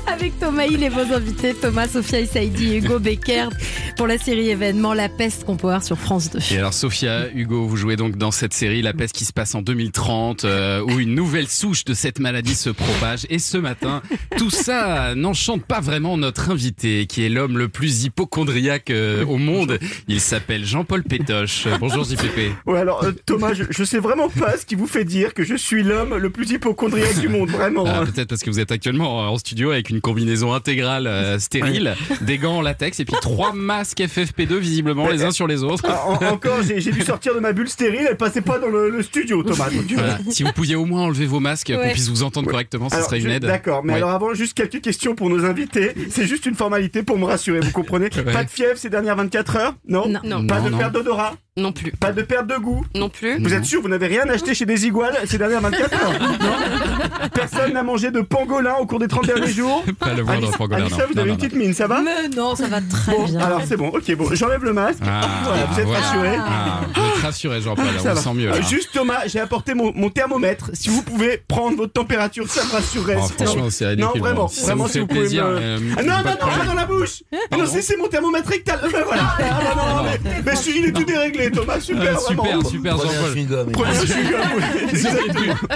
[0.07, 3.49] avec Thomas Hill et vos invités Thomas, Sophia Issaidi et Hugo Becker
[3.97, 6.39] pour la série événement La Peste qu'on peut voir sur France 2.
[6.53, 9.55] Et alors Sophia, Hugo, vous jouez donc dans cette série La peste qui se passe
[9.55, 14.03] en 2030 euh, où une nouvelle souche de cette maladie se propage et ce matin,
[14.37, 19.39] tout ça n'enchante pas vraiment notre invité qui est l'homme le plus hypochondriaque euh, au
[19.39, 19.79] monde.
[20.07, 21.67] Il s'appelle Jean-Paul Pétoche.
[21.81, 22.53] Bonjour JPP.
[22.67, 25.45] Ouais, alors euh, Thomas, je, je sais vraiment pas ce qui vous fait dire que
[25.45, 27.85] je suis l'homme le plus hypochondriaque du monde, vraiment.
[27.87, 28.07] Ah, hein.
[28.07, 32.39] Peut-être parce que vous êtes actuellement en studio avec une combinaison intégrale euh, stérile, des
[32.39, 35.85] gants en latex et puis trois masques FFP2 visiblement les uns sur les autres.
[35.89, 38.91] Ah, en- encore, j'ai dû sortir de ma bulle stérile, elle passait pas dans le,
[38.91, 39.71] le studio, Thomas.
[39.71, 40.19] donc, euh, Voilà.
[40.31, 41.93] Si vous pouviez au moins enlever vos masques, qu'on Ouais.
[41.93, 43.43] puisse vous entendre correctement, ce alors, serait une je- aide.
[43.47, 43.99] D'accord, mais Ouais.
[43.99, 45.93] alors avant, juste quelques questions pour nos invités.
[46.11, 48.09] C'est juste une formalité pour me rassurer, vous comprenez?
[48.17, 48.33] Ouais.
[48.33, 49.75] Pas de fièvre ces dernières 24 heures?
[49.89, 50.09] Non?
[50.09, 50.21] Non.
[50.25, 50.47] Non.
[50.47, 50.91] Pas Non, de non.
[50.91, 51.93] perte d'odorat Non plus.
[51.93, 53.39] Pas de perte de goût Non plus.
[53.43, 53.57] Vous Non.
[53.57, 57.73] êtes sûr, vous n'avez rien acheté chez des iguales ces dernières 24 heures Non Personne
[57.73, 60.97] n'a mangé de pangolin au cours des 30 derniers jours Pas le moindre pangolin, Alissa,
[60.99, 61.05] non.
[61.09, 63.25] vous Non, avez non, une petite mine, ça va Mais non, ça va très Bon,
[63.25, 63.41] bien.
[63.41, 65.01] alors c'est bon, ok, bon, j'enlève le masque.
[65.07, 66.01] Ah, voilà, vous êtes voilà.
[66.01, 66.37] rassurés.
[66.39, 66.81] Ah,
[67.23, 68.21] rassuré, Jean-Paul, Ça on va.
[68.21, 68.49] sent mieux.
[68.51, 68.61] Là.
[68.63, 70.71] Juste Thomas, j'ai apporté mon, mon thermomètre.
[70.75, 73.17] Si vous pouvez prendre votre température, ça me rassurerait.
[73.19, 74.11] Oh, franchement, c'est ridicule.
[74.15, 75.45] Non, vraiment, Bon, si ça vraiment, vous si vous pouvez plaisir.
[75.47, 77.23] me- euh, Ah, non, non, non, pas dans la bouche.
[77.33, 78.81] Ah Pardon non, c'est mon thermomètre rectal.
[78.83, 79.23] Ben voilà.
[79.39, 81.81] Ah, non, non, non, mais, mais je suis- il est tout déréglé, Thomas.
[81.81, 82.65] Super, Euh, super, vraiment.
[82.69, 83.73] super, Jean-Paul.
[83.73, 84.69] Prenez un chewing-gum, oui.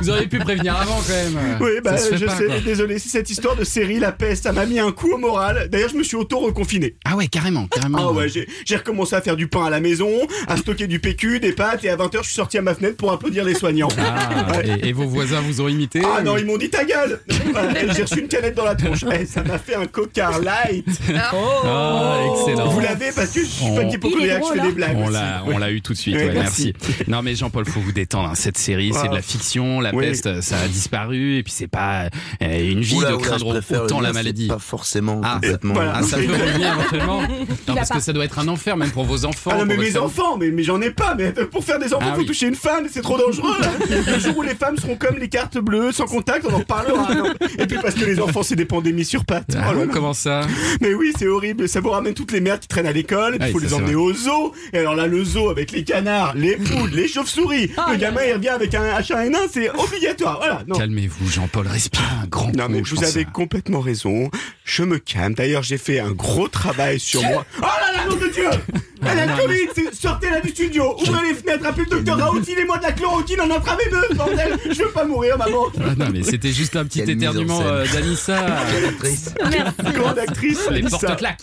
[0.01, 1.59] Vous auriez, pu, prévenir avant quand même.
[1.61, 2.59] Oui, bah, je pas, sais, quoi.
[2.65, 5.69] désolé, c'est cette histoire de série La Peste, ça m'a mis un coup au moral.
[5.71, 6.97] D'ailleurs, je me suis auto-reconfiné.
[7.05, 7.99] Ah ouais, carrément, carrément.
[8.01, 10.09] Ah ouais, j'ai recommencé à faire du pain à la maison,
[10.49, 12.97] à stocker du PQ, des pâtes, et à 20h, je suis sorti à ma fenêtre
[12.97, 13.89] pour applaudir les soignants.
[13.99, 14.79] Ah, Ouais.
[14.83, 17.21] et, et vos voisins vous ont imité Ah non, ils m'ont dit ta gueule
[17.95, 19.05] J'ai reçu une canette dans la tronche.
[19.13, 20.87] Eh, ça m'a fait un coca light.
[21.33, 22.69] Ah, excellent.
[22.69, 24.97] Vous l'avez parce que je suis On- pas hypochondriaque, je fais des blagues.
[24.97, 25.55] On l'a, Ouais.
[25.55, 26.17] on l'a eu tout de suite.
[26.17, 26.73] Ouais, ouais, merci.
[26.81, 27.05] merci.
[27.09, 28.29] Non mais Jean-Paul, faut vous détendre.
[28.31, 28.35] hein.
[28.35, 29.81] Cette série, c'est de la fiction.
[29.81, 30.07] La Oui.
[30.07, 31.37] peste, ça a disparu.
[31.37, 32.09] Et puis c'est pas
[32.43, 34.49] euh, une vie Oula, de craindre autant la maladie.
[34.49, 35.75] Pas forcément Ah, complètement.
[35.75, 35.93] voilà.
[35.97, 37.23] Ah, ça peut revenir éventuellement.
[37.69, 39.51] Non, parce que ça doit être un enfer même pour vos enfants.
[39.55, 42.07] Ah non mais mes enfants, mais, mais j'en ai pas, mais pour faire des enfants
[42.11, 42.27] Ah faut oui.
[42.27, 43.71] toucher une femme, c'est trop dangereux là.
[44.13, 47.15] Le jour où les femmes seront comme les cartes bleues, sans contact, on en reparlera.
[47.15, 47.33] non.
[47.59, 49.45] Et puis parce que les enfants c'est des pandémies sur pattes.
[49.57, 49.93] Ah Oh là bon, là.
[49.93, 50.43] comment ça
[50.81, 51.69] Mais oui, c'est horrible.
[51.69, 53.37] Ça vous ramène toutes les merdes qui traînent à l'école.
[53.39, 54.03] Il Ah faut les emmener vrai.
[54.03, 54.53] au zoo.
[54.73, 57.71] Et alors là, le zoo avec les canards, les poules, les chauves-souris.
[57.91, 60.39] le gamin, il revient avec un H1N1, c'est obligatoire.
[60.39, 60.63] Voilà.
[60.67, 60.77] Non.
[60.77, 61.67] Calmez-vous, Jean-Paul.
[61.67, 62.73] Respirez un grand Non coup.
[62.73, 63.31] mais vous avez ça.
[63.33, 64.31] complètement raison.
[64.65, 65.35] Je me calme.
[65.35, 67.45] D'ailleurs, j'ai fait un gros travail sur moi.
[67.59, 68.49] Oh là là, de Dieu
[69.05, 72.43] Elle a le Covid Sortez là du studio Ouvrez les fenêtres Appelez le docteur Raoult
[72.45, 76.23] Filez-moi de la chloroquine en intraveineuse, bordel Je veux pas mourir, maman Ah non mais
[76.23, 78.37] c'était juste un petit Quelle éternuement euh, d'Anissa.
[78.89, 79.35] Actrice.
[79.93, 80.99] Grande actrice Les Alissa.
[80.99, 81.41] porte-claques.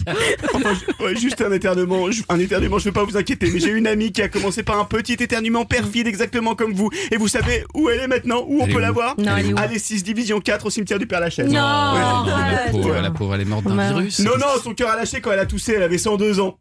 [0.53, 3.87] Enfin, ouais, juste un éternuement, un éternuement, je veux pas vous inquiéter, mais j'ai une
[3.87, 6.89] amie qui a commencé par un petit éternuement perfide, exactement comme vous.
[7.11, 9.47] Et vous savez où elle est maintenant Où on Elle peut la voir Non, elle
[9.49, 11.47] est où Allez 6 division 4 au cimetière du Père Lachaise.
[11.47, 14.19] Non, La pauvre, la pauvre, elle est morte d'un virus.
[14.19, 16.57] Non, non, son cœur a lâché quand elle a toussé, elle avait 102 ans.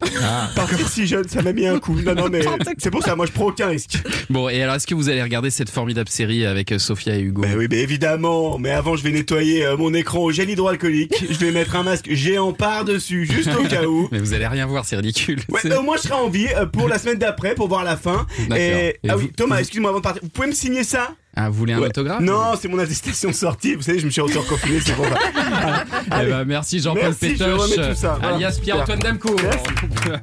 [0.54, 1.98] Partir si jeune, ça m'a mis un coup.
[2.00, 2.40] Non, non, mais
[2.78, 3.98] c'est pour ça, moi je prends aucun risque.
[4.30, 7.20] Bon, et alors est-ce que vous allez regarder cette formidable série avec euh, Sophia et
[7.20, 7.42] Hugo?
[7.42, 8.58] Ben oui, mais évidemment.
[8.58, 11.14] Mais avant, je vais nettoyer euh, mon écran au gel hydroalcoolique.
[11.30, 14.08] Je vais mettre un masque géant par-dessus, juste au cas où.
[14.12, 15.40] Mais vous allez rien voir, c'est ridicule.
[15.48, 17.84] Ouais, C'est- au moins je serai en vie euh, pour la semaine d'après, pour voir
[17.84, 18.26] la fin.
[18.48, 18.56] D'accord.
[18.56, 20.22] Et, Et ah vous- oui, Thomas, excuse-moi avant de partir.
[20.22, 21.10] Vous pouvez me signer ça?
[21.40, 21.86] Ah, vous voulez un Ouais.
[21.86, 23.76] autographe Non, c'est mon attestation de sortie.
[23.76, 25.14] Vous savez, je me suis auto-confiné, c'est pour ça.
[25.60, 25.84] Voilà.
[26.22, 28.16] Eh ben, merci Jean-Paul je Pétoche, ça.
[28.20, 28.34] Voilà.
[28.36, 29.50] alias Pierre-Antoine applaudir.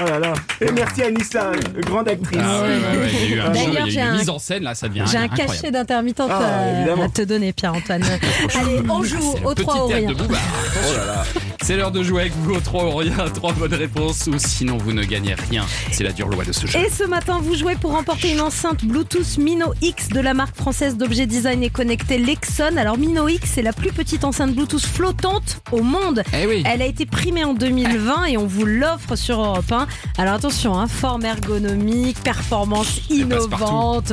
[0.00, 0.32] Oh là là.
[0.60, 2.38] Et merci à Nissa, grande actrice.
[2.42, 4.04] Ah ouais, ouais, ouais, il y a eu un D'ailleurs, jeu, il y j'ai a
[4.04, 5.52] eu une un- mise en scène, là, ça devient J'ai un incroyable.
[5.52, 8.02] cachet d'intermittente Ah, à- te donner, Pierre-Antoine.
[8.60, 10.08] Allez, on joue au petit 3 au rien.
[10.10, 10.40] de Bouvard.
[11.66, 14.78] C'est l'heure de jouer avec vous au 3 au rien, 3 bonnes réponses ou sinon
[14.78, 15.66] vous ne gagnez rien.
[15.90, 16.78] C'est la dure loi de ce jeu.
[16.78, 20.54] Et ce matin, vous jouez pour remporter une enceinte Bluetooth Mino X de la marque
[20.54, 22.76] française d'objets design et connectés Lexon.
[22.76, 26.22] Alors Mino X, c'est la plus petite enceinte Bluetooth flottante au monde.
[26.40, 26.62] Eh oui.
[26.66, 29.88] Elle a été primée en 2020 et on vous l'offre sur Europe 1.
[30.18, 34.12] Alors attention, hein, forme ergonomique, performance Elle innovante,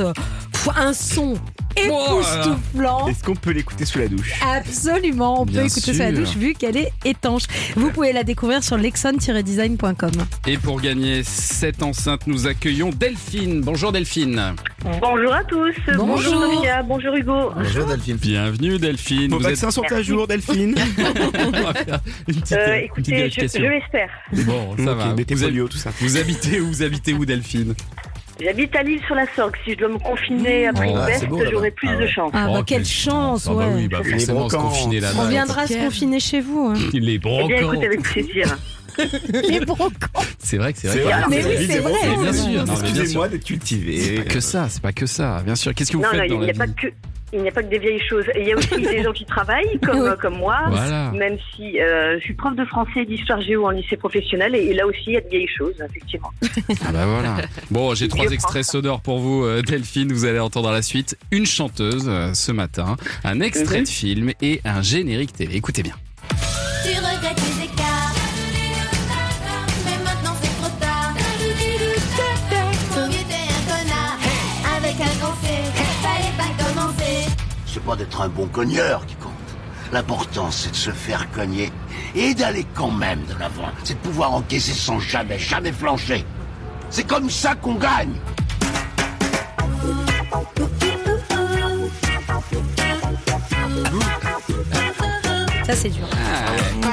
[0.76, 1.34] un son
[1.76, 3.08] époustouflant.
[3.08, 6.54] Est-ce qu'on peut l'écouter sous la douche Absolument, on peut écouter sur la douche vu
[6.54, 7.42] qu'elle est étanche.
[7.76, 10.10] Vous pouvez la découvrir sur lexon-design.com.
[10.46, 13.60] Et pour gagner cette enceinte, nous accueillons Delphine.
[13.60, 14.54] Bonjour Delphine.
[15.00, 15.74] Bonjour à tous.
[15.96, 16.44] Bonjour.
[16.44, 16.82] Sophia.
[16.82, 17.50] Bonjour Hugo.
[17.56, 18.16] Bonjour Delphine.
[18.16, 19.30] Bienvenue Delphine.
[19.30, 22.88] Vos Vous êtes- vaccins sont à jour, Delphine On va faire une petite, Euh, une
[23.02, 24.08] petite écoutez, je, l'espère.
[24.46, 25.14] Bon, ça va.
[25.14, 25.90] Vous, polio, tout ça.
[26.00, 27.74] vous habitez où Vous habitez où Delphine?
[28.40, 29.54] J'habite à Lille sur la Sorgue.
[29.64, 31.50] Si je dois me confiner après Oh, une c'est peste, beau, là-bas.
[31.52, 32.30] j'aurai plus Ah de chance.
[32.34, 33.72] Ah bah Oh, quelle chance, Ah bah ouais.
[33.76, 34.70] oui, bah forcément se brocantes.
[34.72, 35.20] confiner là-bas.
[35.22, 36.72] On viendra se confiner chez vous.
[36.74, 36.78] hein.
[36.92, 38.56] Les Eh bien, écoutez, avec plaisir.
[39.48, 39.92] Les brocantes.
[40.38, 41.12] C'est vrai que c'est vrai.
[41.30, 41.92] Mais oui, c'est vrai.
[42.20, 43.22] Bien sûr, Excusez-moi sûr.
[43.28, 44.14] d'être C'est cultivé.
[44.16, 45.42] pas que ça, c'est pas que ça.
[45.44, 45.74] Bien sûr.
[45.74, 46.86] Qu'est-ce que vous non, non, faites dans il n'y la a pas vie que.
[47.32, 48.24] Il n'y a pas que des vieilles choses.
[48.38, 50.10] Il y a aussi des gens qui travaillent, comme, Oui.
[50.20, 50.58] comme moi.
[50.68, 51.10] Voilà.
[51.12, 54.66] Même si euh, je suis prof de français et d'histoire géo en lycée professionnel, et,
[54.66, 56.30] et là aussi, il y a de vieilles choses, effectivement.
[56.86, 57.36] Ah bah voilà.
[57.70, 60.12] Bon, j'ai trois extraits sonores pour vous, euh, Delphine.
[60.12, 64.32] Vous allez entendre à la suite une chanteuse euh, ce matin, un extrait de film
[64.40, 65.56] et un générique télé.
[65.56, 65.94] Écoutez bien.
[77.84, 79.32] Pas d'être un bon cogneur qui compte.
[79.92, 81.70] L'important, c'est de se faire cogner
[82.14, 83.68] et d'aller quand même de l'avant.
[83.84, 86.24] C'est de pouvoir encaisser sans jamais, jamais flancher.
[86.90, 88.14] C'est comme ça qu'on gagne.
[95.66, 96.06] Ça, c'est dur.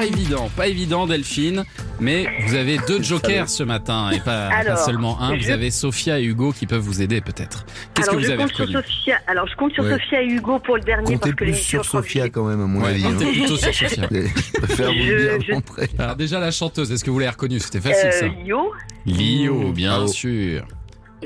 [0.02, 1.64] Ah, pas évident, pas évident, Delphine.
[2.00, 5.36] Mais vous avez deux jokers ce matin et pas, seulement un.
[5.36, 7.66] Vous je- avez Sophia et Hugo qui peuvent vous aider peut-être.
[7.94, 9.18] Qu'est-ce que Alors, vous je avez compte sur reconnu Sophia.
[9.28, 9.92] Alors, je compte sur Ouais.
[9.92, 12.66] Sophia et Hugo pour le dernier Comptez parce que plus sur Sophia quand même, à
[12.66, 13.04] mon Ouais, avis.
[13.04, 13.32] comptez hein.
[13.34, 14.08] plutôt sur Sophia.
[14.12, 15.90] Je préfère vous le Je- dire je- après.
[16.00, 17.60] Alors déjà la chanteuse, est-ce que vous l'avez reconnue?
[17.60, 18.26] C'était facile ça.
[18.26, 18.72] euh, Lio.
[19.06, 20.66] Lio, bien sûr.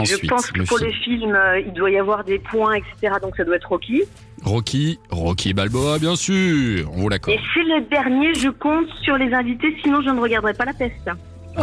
[0.04, 0.90] Je pense que le pour film.
[0.90, 3.16] les films, euh, il doit y avoir des points, etc.
[3.22, 4.04] Donc, ça doit être Rocky.
[4.44, 6.90] Rocky, Rocky Balboa, bien sûr.
[6.94, 7.38] On vous l'accorde.
[7.38, 10.74] Et c'est le dernier, je compte sur les invités, sinon je ne regarderai pas la
[10.74, 11.10] peste.
[11.58, 11.62] Oh,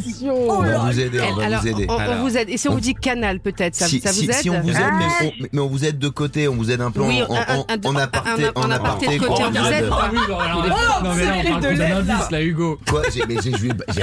[0.00, 1.86] pression, On va vous aider, on va Alors, vous aider.
[1.88, 2.48] on, on Alors, vous aide.
[2.50, 4.60] Et si on vous dit canal, peut-être, ça, si, ça vous si- aide si on
[4.60, 6.90] vous aide, mais, Ah, on, mais on vous aide de côté, on vous aide un
[6.90, 9.24] peu Oui, en, en, un- en, un- en un- aparté, un- en un aparté de
[9.24, 9.88] côté, on vous aide.
[9.92, 12.78] Ah oui, non, mais là, on parle d'un indice, là, Hugo.
[12.88, 13.36] Quoi J'ai mais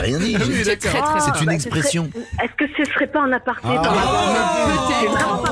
[0.02, 0.38] rien dit.
[0.38, 2.10] j'ai- C'est une expression.
[2.42, 3.82] Est-ce que ce serait pas en aparté Ah.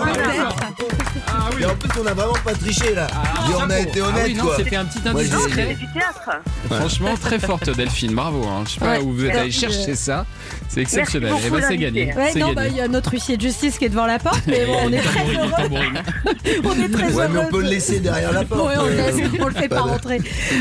[0.04, 1.17] Peut-être.
[1.60, 3.08] Et en plus, on a vraiment pas triché là.
[3.50, 4.56] Et on a été Ah honnête oui, non, quoi.
[4.58, 5.68] c'était un petit Moi, indice j'ai- Non, discret.
[5.80, 6.30] c'est du théâtre.
[6.70, 8.46] Franchement, très forte Delphine, bravo.
[8.46, 8.64] Hein.
[8.66, 9.00] Je sais pas Ouais.
[9.00, 10.26] où vous êtes allé chercher ça.
[10.70, 11.32] C'est exceptionnel.
[11.32, 12.14] Merci Et ben beaucoup, c'est gagné.
[12.14, 14.20] Ouais, C'est non, bah, il y a notre huissier de justice qui est devant la
[14.20, 15.52] porte, mais bon, on est très heureux.
[16.64, 18.68] On est très Ouais, mais heureux on peut le laisser derrière la porte.
[18.68, 20.20] Ouais, on, le euh, laisse, on le fait pas rentrer.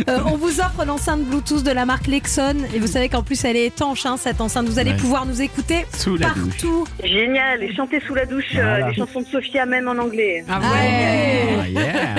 [0.09, 3.45] Euh, on vous offre l'enceinte Bluetooth de la marque Lexon et vous savez qu'en plus
[3.45, 4.67] elle est étanche hein, cette enceinte.
[4.69, 4.97] Vous allez Ouais.
[4.97, 6.49] pouvoir nous écouter Sous la douche.
[6.51, 6.87] partout.
[7.03, 7.63] Génial.
[7.63, 8.89] Et chanter sous la douche euh, Voilà.
[8.91, 10.45] les chansons de Sophia, même en anglais.
[10.49, 11.59] Ah Ah ouais.
[11.61, 12.17] Ah, yeah.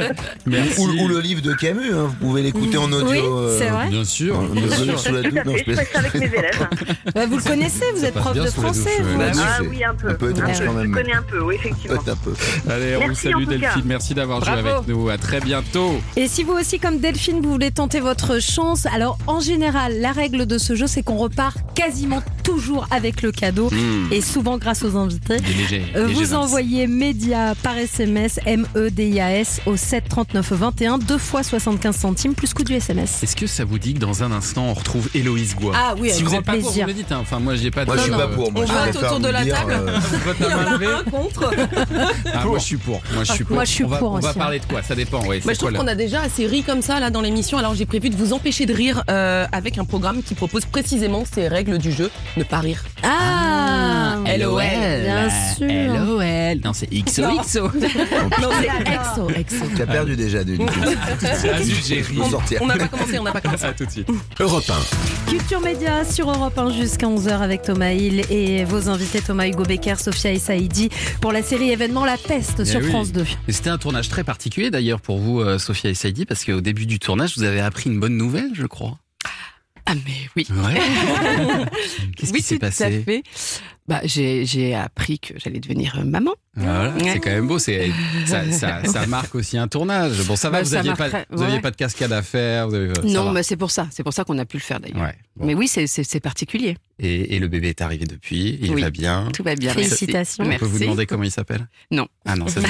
[0.46, 0.80] Merci.
[0.80, 3.08] Ou, ou le livre de Camus, hein, vous pouvez l'écouter en audio.
[3.08, 3.88] Oui, euh, c'est vrai.
[3.88, 4.38] Bien sûr.
[4.38, 4.98] en bien audio sûr.
[5.00, 5.38] sous la Tout douche.
[5.40, 5.64] à Non, fait.
[5.66, 6.68] je Je fais ça avec mes élèves.
[7.14, 8.90] Bah, vous le connaissez, vous êtes prof de français.
[9.00, 9.40] douche, vous.
[9.42, 10.08] Ah oui, un peu.
[10.10, 10.66] un peu étrange Un peu.
[10.66, 10.86] quand même.
[10.94, 12.00] Je connais un peu, oui, effectivement.
[12.06, 12.32] Un peu.
[12.70, 13.82] Allez, on vous Merci, salue Delphine.
[13.84, 15.08] Merci d'avoir joué avec nous.
[15.08, 16.00] À très bientôt.
[16.16, 20.12] Et si vous aussi, comme Delphine, vous voulez tenter votre chance, alors en général, la
[20.12, 24.12] règle de ce jeu, c'est qu'on repart quasiment toujours avec le cadeau Mmh.
[24.12, 25.36] et souvent grâce aux invités.
[25.36, 31.96] Légers- Euh, vous envoyez média par SMS, M-E-D-I-A-S au 7 39 21, deux fois 75
[31.96, 33.22] centimes plus coût du SMS.
[33.22, 36.10] Est-ce que ça vous dit que dans un instant on retrouve Héloïse Goua Ah oui,
[36.10, 37.10] Si vous n'êtes pas pour, vous me dites.
[37.12, 37.18] hein.
[37.20, 37.84] Enfin, moi, j'ai pas.
[37.84, 38.52] Moi, de- je suis pas pour.
[38.52, 39.72] Moi, On je vote préfère autour de la dire, table.
[39.72, 39.98] euh,
[40.40, 40.86] Il y en a levé.
[40.86, 41.50] un contre.
[42.32, 43.00] Ah, moi, je suis pour.
[43.14, 43.54] Moi, je suis pour.
[43.56, 44.82] Moi, je suis on va, pour On va aussi, parler de quoi?
[44.82, 45.20] Ça dépend.
[45.26, 47.58] Ouais, c'est je trouve qu'on a déjà assez ri comme ça là dans l'émission.
[47.58, 51.24] Alors j'ai prévu de vous empêcher de rire euh, avec un programme qui propose précisément
[51.30, 52.84] ces règles du jeu ne pas rire.
[53.02, 54.62] Ah, LOL.
[55.02, 55.66] Bien sûr.
[55.68, 56.60] LOL.
[56.64, 57.69] Non, c'est XOXO.
[57.74, 59.64] Non, c'est exo, exo.
[59.76, 60.62] Tu as perdu déjà d'une.
[62.60, 63.64] On n'a pas commencé, on n'a pas commencé.
[63.64, 64.08] À tout de suite.
[64.38, 64.64] Europe
[65.28, 69.64] Culture Média sur Europe 1 jusqu'à 11h avec Thomas Hill et vos invités Thomas Hugo
[69.64, 70.88] Becker, Sophia et Saïdi
[71.20, 72.90] pour la série événement La Peste sur Eh oui.
[72.90, 73.24] France 2.
[73.48, 76.60] Et c'était un tournage très particulier d'ailleurs pour vous, euh, Sophia et Saïdi, parce qu'au
[76.60, 78.98] début du tournage, vous avez appris une bonne nouvelle, je crois.
[79.86, 80.46] Ah mais oui.
[80.50, 80.80] Ouais.
[82.16, 83.02] Qu'est-ce oui, qui s'est à passé?
[83.04, 83.22] fait.
[83.90, 86.30] Bah, j'ai, appris que j'allais devenir euh, maman.
[86.54, 87.10] Voilà, Ouais.
[87.12, 87.58] c'est quand même beau.
[87.58, 87.90] C'est
[88.24, 90.22] ça, ça, ça marque aussi un tournage.
[90.28, 90.58] Bon, ça va.
[90.58, 91.60] Bah, vous ça aviez pas, ouais.
[91.60, 92.68] de cascade à faire.
[92.68, 93.88] Vous avez, ça non, mais c'est pour ça.
[93.90, 95.02] C'est pour ça qu'on a pu le faire d'ailleurs.
[95.02, 95.14] Ouais.
[95.34, 95.44] bon.
[95.44, 96.76] Mais oui, c'est, particulier.
[97.00, 98.60] Et, et le bébé est arrivé depuis.
[98.62, 98.80] Il Oui.
[98.80, 99.28] va bien.
[99.34, 99.74] Tout va bien.
[99.74, 100.44] Félicitations.
[100.44, 100.60] On Merci.
[100.60, 101.66] peut vous demander comment il s'appelle?
[101.90, 102.06] Non.
[102.24, 102.60] Ah non, ça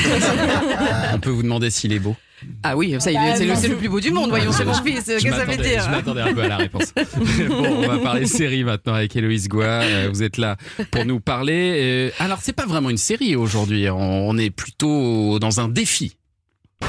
[1.12, 2.16] On peut vous demander s'il est beau.
[2.62, 4.31] Ah oui, ça, il est- c'est, le, c'est le plus beau du monde.
[4.31, 5.05] Voyons, c'est mon fils.
[5.05, 6.92] Qu'est-ce Je que ça veut m'attendais- dire Je m'attendais un peu à la réponse.
[7.48, 9.64] bon, on va parler série maintenant avec Héloïse Goua.
[9.83, 10.57] Euh, Vous êtes là
[10.90, 11.72] pour nous parler.
[11.76, 13.88] Euh, alors, c'est pas vraiment une série aujourd'hui.
[13.90, 16.16] On on est plutôt dans un défi.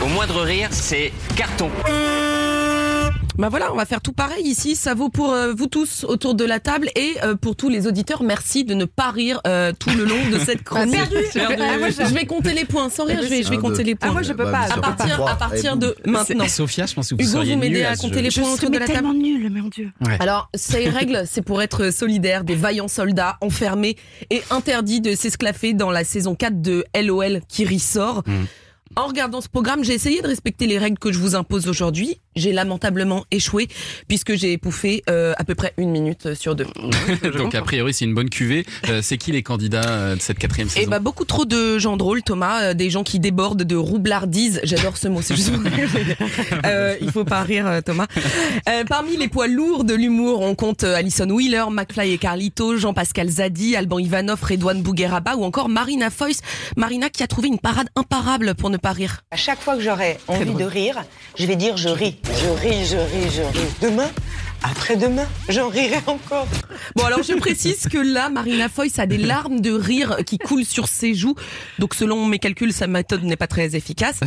[0.03, 1.69] Au moindre rire, c'est carton.
[3.37, 4.75] Bah voilà, on va faire tout pareil ici.
[4.75, 7.87] Ça vaut pour euh, vous tous autour de la table et euh, pour tous les
[7.87, 8.23] auditeurs.
[8.23, 10.95] Merci de ne pas rire euh, tout le long de cette chronique.
[10.95, 11.15] Perdu.
[11.33, 11.55] Perdu.
[11.59, 12.89] Ah, moi, je je vais compter les points.
[12.89, 13.83] Sans rire, je vais, je vais Un, compter deux.
[13.83, 14.09] les points.
[14.09, 14.73] Ah, moi, je peux Bah, pas.
[14.73, 16.47] à partir, à de maintenant.
[16.47, 18.77] Sophia, je pense que vous Hugo, vous m'aidez à compter les Je points autour de
[18.77, 18.99] la table.
[18.99, 19.91] tellement nulle, mon Dieu.
[20.19, 23.95] Alors, ces règles, c'est pour être solidaire des vaillants soldats enfermés
[24.29, 28.23] et interdits de s'esclaffer dans la saison 4 de LOL qui ressort.
[28.25, 28.45] Mm.
[28.97, 32.19] En regardant ce programme, j'ai essayé de respecter les règles que je vous impose aujourd'hui.
[32.35, 33.67] J'ai lamentablement échoué
[34.07, 36.67] puisque j'ai pouffé euh, à peu près une minute sur deux.
[37.37, 38.65] Donc, a priori, c'est une bonne cuvée.
[38.89, 41.77] Euh, c'est qui les candidats euh, de cette quatrième Et saison bah beaucoup trop de
[41.77, 44.61] gens drôles, Thomas, euh, des gens qui débordent de roublardise.
[44.63, 45.51] J'adore ce mot, c'est juste.
[46.65, 48.07] euh, il faut pas rire, Thomas.
[48.69, 53.29] Euh, parmi les poids lourds de l'humour, on compte Alison Wheeler, McFly et Carlito, Jean-Pascal
[53.29, 56.41] Zadi, Alban Ivanov, Redouane Bougueraba ou encore Marina Foïs.
[56.77, 59.21] Marina qui a trouvé une parade imparable pour ne pas rire.
[59.31, 61.03] À chaque fois que j'aurai envie de rire,
[61.37, 62.20] je vais dire je ris.
[62.25, 63.67] Je ris, je ris, je ris.
[63.81, 64.09] Demain,
[64.63, 66.47] après-demain, j'en rirai encore.
[66.95, 70.65] Bon alors je précise que là, Marina Foïs a des larmes de rire qui coulent
[70.65, 71.35] sur ses joues.
[71.79, 74.19] Donc selon mes calculs, sa méthode n'est pas très efficace.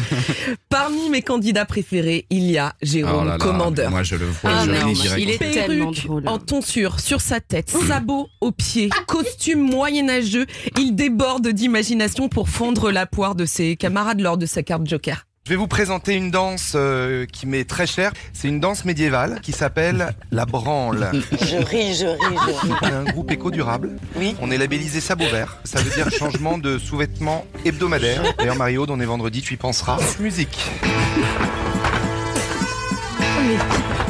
[0.69, 3.91] Parmi mes candidats préférés, il y a Jérôme Oh là là, Commandeur.
[3.91, 6.29] Moi, je le vois, Ah je non, ris il est tellement Perruque drôle.
[6.29, 10.47] en tonsure sur sa tête, sabots aux pieds, costume moyenâgeux,
[10.79, 15.27] il déborde d'imagination pour fondre la poire de ses camarades lors de sa carte joker.
[15.47, 18.13] Je vais vous présenter une danse euh, qui m'est très chère.
[18.33, 21.11] C'est une danse médiévale qui s'appelle la branle.
[21.39, 22.73] Je ris, je ris, je ris.
[22.81, 23.99] On est un groupe éco-durable.
[24.17, 24.35] Oui.
[24.41, 25.59] On est labellisé Sabot Vert.
[25.65, 28.23] Ça veut dire changement de sous-vêtements hebdomadaire.
[28.39, 29.99] D'ailleurs, Mario, on est vendredi, tu y penseras.
[30.19, 30.57] Musique.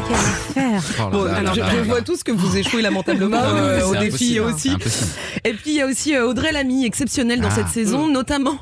[0.07, 1.83] Quelle affaire Oh là Bon, là alors, là je, là je là.
[1.83, 5.01] vois tous que vous échouez lamentablement Ah euh, au défi impossible, aussi.
[5.43, 7.55] Et puis il y a aussi euh, Audrey Lamy, exceptionnelle dans Ah.
[7.57, 8.57] cette saison, notamment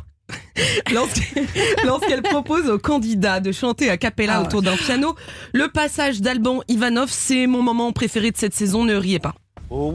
[1.84, 5.14] lorsqu'elle propose aux candidats de chanter à cappella Ah autour d'un piano.
[5.52, 9.34] Le passage d'Alban Ivanov, c'est mon moment préféré de cette saison, ne riez pas.
[9.70, 9.92] Oh,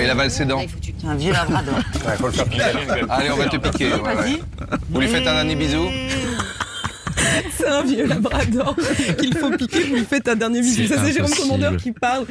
[0.00, 0.62] il avale ses dents.
[0.82, 1.74] C'est un vieux labrador.
[3.10, 3.94] Allez, on va te piquer.
[3.94, 4.40] ouais, ouais.
[4.90, 5.88] Vous lui faites un dernier bisou
[7.58, 8.76] C'est un vieux labrador
[9.20, 10.82] qu'il faut piquer, vous lui faites un dernier bisou.
[10.88, 11.30] C'est Ça c'est Jérôme.
[11.32, 12.26] Commandeur qui parle.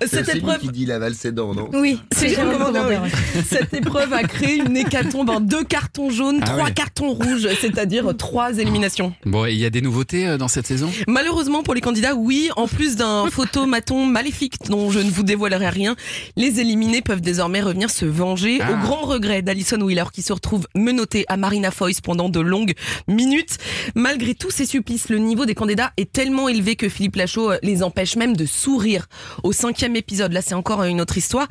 [0.00, 3.10] C'est Cette épreuve qui dit la valse ses dents, non Oui, C'est Jérôme Commandeur, oui.
[3.48, 6.72] Cette épreuve a créé une hécatombe en deux cartons jaunes, Ah trois ouais.
[6.72, 9.12] cartons rouges, c'est-à-dire trois éliminations.
[9.24, 10.90] Bon, et il y a des nouveautés euh, dans cette saison?
[11.06, 15.68] Malheureusement pour les candidats, oui, en plus d'un photomaton maléfique dont je ne vous dévoilerai
[15.68, 15.96] rien,
[16.36, 18.72] les éliminés peuvent désormais revenir se venger Ah.
[18.72, 22.74] au grand regret d'Alison Wheeler qui se retrouve menottée à Marina Foïs pendant de longues
[23.06, 23.58] minutes.
[23.94, 27.58] Malgré tous ces supplices, le niveau des candidats est tellement élevé que Philippe Lachaud euh,
[27.62, 29.06] les empêche même de sourire.
[29.42, 31.46] Au cinquième épisode, là c'est encore une autre histoire.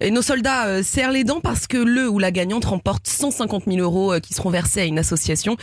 [0.00, 3.64] Et nos soldats euh, serrent les dents parce que le ou la gagnante remporte 150
[3.66, 5.56] 000 euros euh, qui seront versés à une association.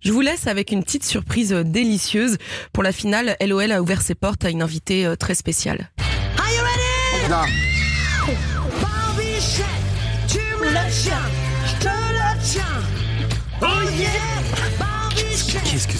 [0.00, 2.38] Je vous laisse avec une petite surprise euh, délicieuse.
[2.72, 5.90] Pour la finale, LOL a ouvert ses portes à une invitée euh, très spéciale.
[7.28, 7.36] Non.
[8.80, 9.66] Barbichette,
[10.26, 11.18] tu me le tiens,
[11.66, 12.62] je te le tiens.
[13.60, 14.34] Oh yeah,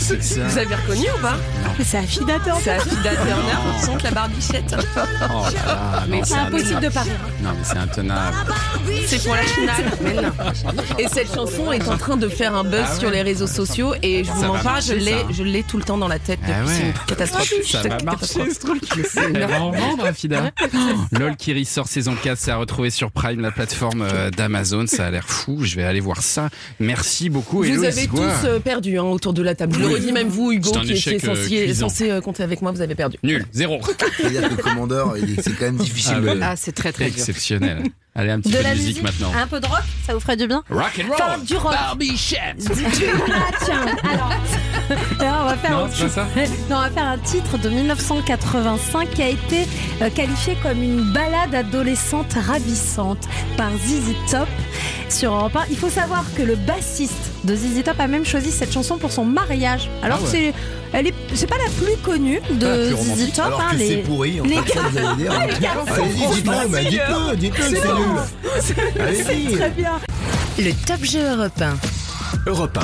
[0.04, 1.36] c'est que ça Vous avez reconnu ou pas
[1.82, 2.60] C'est Affida Turner.
[2.62, 4.76] C'est Affida Turner, on sent la barbichette.
[4.76, 7.12] Oh là là, non, C'est impossible de pas rire.
[7.42, 8.36] Non, mais c'est intenable.
[9.06, 9.84] C'est pour la finale.
[10.02, 10.82] Mais non.
[10.98, 12.98] Et cette chanson est en train de faire un buzz Ah ouais.
[13.00, 15.78] sur les réseaux sociaux et je vous mens pas, je marcher, l'ai, je l'ai tout
[15.78, 16.52] le temps dans la tête depuis.
[16.54, 16.72] Ah ouais.
[16.74, 17.52] C'est une catastrophe.
[17.64, 18.48] Ça C'est va une marcher catastrophe.
[18.52, 19.34] ce truc.
[19.34, 20.50] Elle va en vendre, Afida.
[21.12, 24.86] LOL qui ressort saison 4, c'est à retrouver sur Prime, la plateforme euh, d'Amazon.
[24.86, 25.58] Ça a l'air fou.
[25.62, 26.48] Je vais aller voir ça.
[26.80, 27.62] Merci beaucoup.
[27.62, 29.76] Vous avez tous euh, perdu hein, autour de la table.
[29.80, 29.93] Oui.
[29.94, 33.16] Redis, même vous, Hugo, qui était euh, censé, euh, compter avec moi, vous avez perdu.
[33.22, 33.80] Nul, zéro.
[34.16, 36.14] C'est-à-dire que le commandeur, il est- c'est quand même difficile.
[36.16, 36.38] Ah de- ouais.
[36.42, 37.14] Ah, c'est très très dur.
[37.14, 37.82] Exceptionnel.
[38.16, 39.32] Allez, un petit De peu de musique, musique, maintenant.
[39.36, 41.16] un peu de rock, ça vous ferait du bien Rock and roll.
[41.20, 41.72] Enfin, du rock.
[41.72, 42.10] Barbie.
[42.10, 42.76] Du-
[43.34, 44.30] Ah tiens, alors,
[45.20, 46.26] alors, on va faire Non, ça
[46.70, 49.66] Non, on va faire un titre de 1985 qui a été
[50.00, 54.48] euh, qualifié comme une balade adolescente ravissante par ZZ Top
[55.08, 55.64] sur Europe 1.
[55.70, 59.10] Il faut savoir que le bassiste de ZZ Top a même choisi cette chanson pour
[59.10, 59.90] son mariage.
[60.02, 60.30] Alors Ah ouais.
[60.30, 60.54] c'est
[60.96, 63.32] elle est c'est pas la plus connue de plus ZZ.
[63.34, 64.80] Top Alors hein, que les c'est pourri, en les fait, ça,
[65.60, 67.10] gars- vous allez dire.
[67.32, 67.64] Les dites-le, dites-le,
[68.60, 70.00] C'est très bien.
[70.58, 71.76] Le Top Jeu Europe 1.
[72.46, 72.78] Europe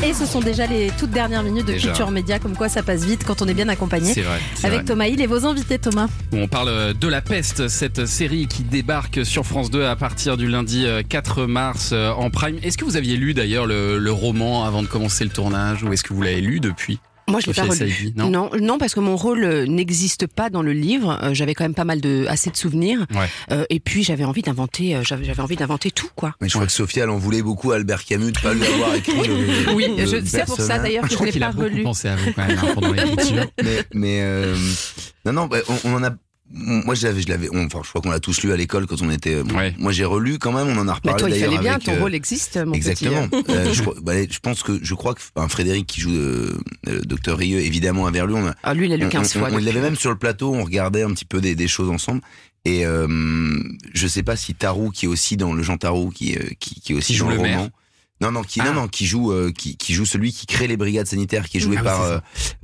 [0.00, 0.06] 1.
[0.06, 1.88] Et ce sont déjà les toutes dernières minutes de Déjà.
[1.88, 4.12] Culture Média, comme quoi ça passe vite quand on est bien accompagné.
[4.12, 4.84] C'est vrai, Avec vrai.
[4.84, 6.08] Thomas Hill et vos invités, Thomas.
[6.32, 10.48] On parle de La Peste, cette série qui débarque sur France 2 à partir du
[10.48, 12.58] lundi euh, 4 mars euh, en prime.
[12.62, 15.92] Est-ce que vous aviez lu d'ailleurs le, le roman avant de commencer le tournage ou
[15.92, 16.98] est-ce que vous l'avez lu depuis?
[17.28, 18.12] Moi, je l'ai pas relu.
[18.16, 18.30] Non.
[18.30, 21.18] non, non, parce que mon rôle euh, n'existe pas dans le livre.
[21.22, 23.06] Euh, j'avais quand même pas mal de, assez de souvenirs.
[23.14, 23.28] Ouais.
[23.50, 26.34] Euh, et puis, j'avais envie d'inventer, j'avais, envie d'inventer tout, quoi.
[26.40, 28.66] Mais je crois que Sophia, elle en voulait beaucoup à Albert Camus de pas lui
[28.66, 31.82] avoir écrit le, Oui, je- c'est pour ça, d'ailleurs, que Je crois qu'il a beaucoup
[31.82, 33.46] pensé à vous quand même hein, pendant l'écriture.
[33.62, 34.56] mais mais euh,
[35.24, 36.10] non non on, on en a
[36.54, 38.86] moi je l'avais je l'avais on- enfin je crois qu'on l'a tous lu à l'école
[38.86, 41.28] quand on était bon, moi j'ai relu quand même on en a Mais reparlé toi,
[41.28, 43.28] il d'ailleurs fallait bien, avec, ton euh, rôle existe, mon exactement.
[43.28, 43.50] petit.
[43.50, 46.56] Euh, je, crois- bah, je pense que je crois que enfin, Frédéric qui joue euh,
[46.86, 49.34] le docteur Rieux évidemment avait lu on a, Ah, lui, il a lu on- 15
[49.36, 51.68] on- fois on, l'avait même sur le plateau on regardait un petit peu des, des
[51.68, 52.20] choses ensemble.
[52.64, 53.58] Et euh,
[53.92, 56.80] je sais pas si Tarou qui est aussi dans le Jean Tarou qui euh, qui,
[56.80, 57.58] qui est aussi Qui joue dans le, maire.
[57.58, 57.70] roman.
[58.20, 58.66] Non non qui Ah.
[58.66, 61.56] non non qui joue euh, qui, qui joue celui qui crée les brigades sanitaires qui
[61.56, 62.18] est joué Ah par euh,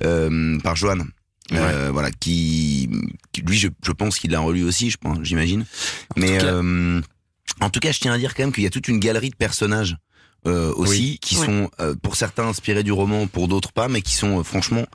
[0.05, 1.03] euh, par Joanne
[1.53, 2.89] euh, voilà qui,
[3.31, 5.65] qui- lui je, je pense qu'il l'a relu aussi je pense j'imagine.
[6.15, 7.01] Mais euh,
[7.61, 9.29] en tout cas je tiens à dire quand même qu'il y a toute une galerie
[9.29, 9.97] de personnages
[10.47, 11.19] euh, aussi Oui.
[11.21, 14.43] qui sont euh, pour certains inspirés du roman pour d'autres pas mais qui sont euh,
[14.43, 14.85] franchement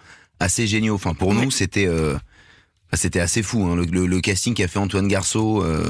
[0.40, 0.94] assez géniaux.
[0.94, 2.16] Enfin pour nous c'était euh,
[2.96, 3.76] c'était assez fou hein.
[3.76, 5.84] le, le- le casting qu'a fait Antoine Garceau euh,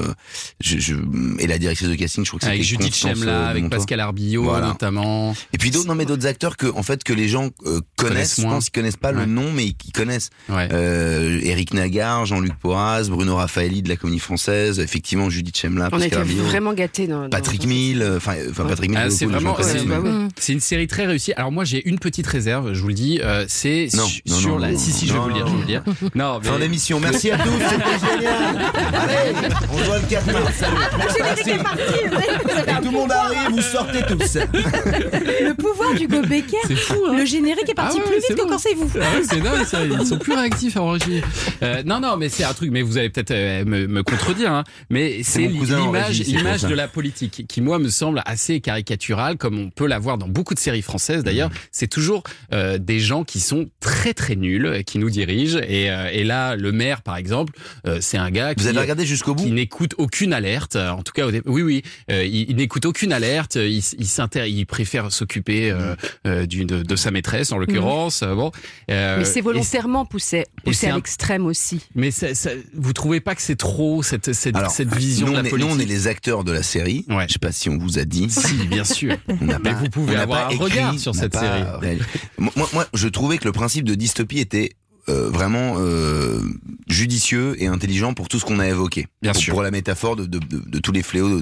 [0.61, 0.95] je, je-
[1.39, 3.69] et la directrice de casting je crois que Avec c'était Judith Constance, Chemla, euh, avec.
[3.69, 4.67] Pascal Arbillot Voilà.
[4.67, 5.35] notamment.
[5.53, 8.15] Et puis d'autres, non mais d'autres acteurs que, en fait, que les gens euh, connaissent.
[8.15, 8.51] Connaissent Je moins.
[8.55, 10.29] pense qu'ils connaissent pas le nom, mais ils connaissent.
[10.49, 10.67] Ouais.
[10.71, 15.95] Euh, Eric Nagar, Jean-Luc Porras, Bruno Raffaelli de la Comédie Française, effectivement Judith Chemla, On
[15.95, 18.99] a été Pascal Arbillot, vraiment gâtés dans, dans- Patrick Mille, euh, enfin, euh, Patrick Mille.
[19.01, 20.01] Ah, c'est vraiment, c'est- bah
[20.49, 21.33] une série très réussie.
[21.33, 23.89] Alors moi j'ai une petite réserve, je vous le dis, euh, c'est
[24.27, 24.75] sur la.
[24.77, 25.51] si si, je vais vous le dire, non.
[25.51, 25.83] je vous le dire.
[26.15, 26.59] Non, mais Fin
[26.99, 28.71] Merci à tous, c'était génial.
[28.93, 30.53] Allez, on voit le 4 mars.
[30.57, 30.75] Salut.
[31.21, 31.49] Merci.
[31.51, 34.37] Et tout le monde arrive, vous sortez tous.
[34.37, 36.57] Le pouvoir d'Hugo Becker.
[36.67, 37.15] C'est fou, hein.
[37.17, 38.49] Le générique est parti Ah ouais, plus vite que bon.
[38.49, 38.89] quand c'est vous.
[38.95, 39.79] Ah ouais, c'est dingue, ça.
[39.85, 41.23] Ils sont plus réactifs à enregistrer.
[41.63, 42.71] Euh, non, non, mais c'est un truc.
[42.71, 44.51] Mais vous allez peut-être euh, me, me contredire.
[44.51, 49.59] Hein, mais c'est l'image, l'image de la politique qui, moi, me semble assez caricaturale, comme
[49.59, 51.23] on peut la voir dans beaucoup de séries françaises.
[51.23, 51.53] D'ailleurs, Mmh.
[51.71, 52.23] c'est toujours
[52.53, 55.59] euh, des gens qui sont très très nuls, qui nous dirigent.
[55.67, 57.53] Et, euh, et là, le maire, par exemple,
[57.87, 60.75] euh, c'est un gars qui Vous avez regardé jusqu'au bout qui n'écoute aucune alerte.
[60.75, 61.81] En tout cas, oui, oui,
[62.11, 63.55] euh, il, il n'écoute aucune alerte.
[63.55, 65.95] Il, il, il préfère s'occuper euh,
[66.27, 68.21] euh, d'une de, de sa maîtresse, en l'occurrence.
[68.23, 68.51] euh, Bon,
[68.91, 71.79] euh, Mais c'est volontairement poussé, poussé à l'extrême aussi.
[71.95, 75.33] mais ça, ça- vous trouvez pas que c'est trop cette, cette, Alors, cette vision nous,
[75.33, 77.05] de on la est, politique nous, on est les acteurs de la série.
[77.27, 78.29] Je sais pas si on vous a dit.
[78.29, 79.15] Si, bien sûr.
[79.27, 81.99] On Mais pas- vous pouvez on avoir pas un écrit, regard sur cette pas série.
[82.37, 84.71] moi, je trouvais que le principe de dystopie était
[85.09, 86.39] euh, vraiment euh,
[86.87, 89.07] judicieux et intelligent pour tout ce qu'on a évoqué.
[89.21, 89.53] Bien pour, sûr.
[89.53, 91.41] pour la métaphore de, de- de- de tous les fléaux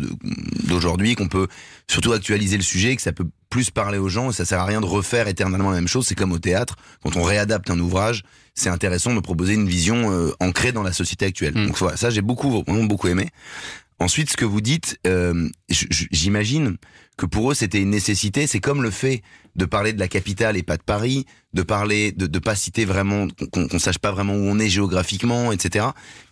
[0.67, 1.47] d'aujourd'hui, qu'on peut
[1.89, 4.65] surtout actualiser le sujet, que ça peut plus parler aux gens et ça sert à
[4.65, 6.07] rien de refaire éternellement la même chose.
[6.07, 8.23] C'est comme au théâtre, quand on réadapte un ouvrage,
[8.55, 11.53] c'est intéressant de proposer une vision euh, ancrée dans la société actuelle.
[11.55, 11.67] Mm.
[11.67, 13.29] Donc voilà, ça j'ai beaucoup, vraiment beaucoup aimé.
[13.99, 16.77] Ensuite, ce que vous dites, euh, j'imagine
[17.17, 18.47] que pour eux c'était une nécessité.
[18.47, 19.21] C'est comme le fait
[19.55, 22.85] de parler de la capitale et pas de Paris, de parler, de de pas citer
[22.85, 25.85] vraiment, qu'on qu'on sache pas vraiment où on est géographiquement, etc.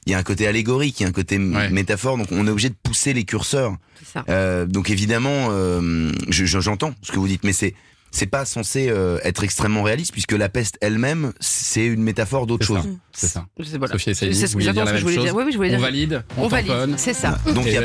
[0.08, 1.38] Il y a un côté allégorique, il y a un côté
[1.70, 3.76] métaphore, donc on est obligé de pousser les curseurs.
[4.00, 4.26] C'est ça.
[4.30, 7.76] Euh, donc évidemment, euh, je- je- j'entends ce que vous dites, mais c'est
[8.12, 12.66] c'est pas censé euh, être extrêmement réaliste puisque la peste elle-même, c'est une métaphore d'autre
[12.66, 12.84] chose.
[13.14, 13.46] C'est ça.
[13.64, 13.94] C'est voilà.
[13.94, 15.36] Sophie ce vous dire la ce que je même voulais chose dire.
[15.36, 15.82] Oui, oui, je voulais On dire.
[15.82, 17.40] valide, on, On valide, c'est ça.
[17.54, 17.76] Donc, C'est-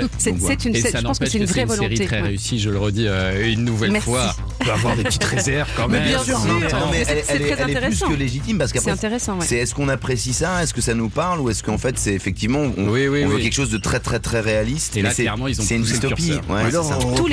[0.65, 2.05] une- je pense que c'est une vraie une série volonté.
[2.07, 2.29] très ouais.
[2.29, 4.09] réussie, je le redis euh, une nouvelle Merci.
[4.09, 4.35] fois.
[4.61, 6.09] On peut avoir des petites réserves quand Mais même.
[6.09, 8.09] bien sûr, Non, mais, non, mais elle, elle est, très elle est plus intéressant.
[8.09, 11.41] que légitime parce C'est qu'après, c'est est-ce qu'on apprécie ça, est-ce que ça nous parle?
[11.41, 14.01] Ou est-ce qu'en fait c'est effectivement on, Oui, oui, on veut quelque chose de très
[14.01, 16.33] très très réaliste Et là, mais c'est- clairement, ils ont c'est une dystopie.
[16.49, 16.71] Mais
[17.17, 17.27] Tous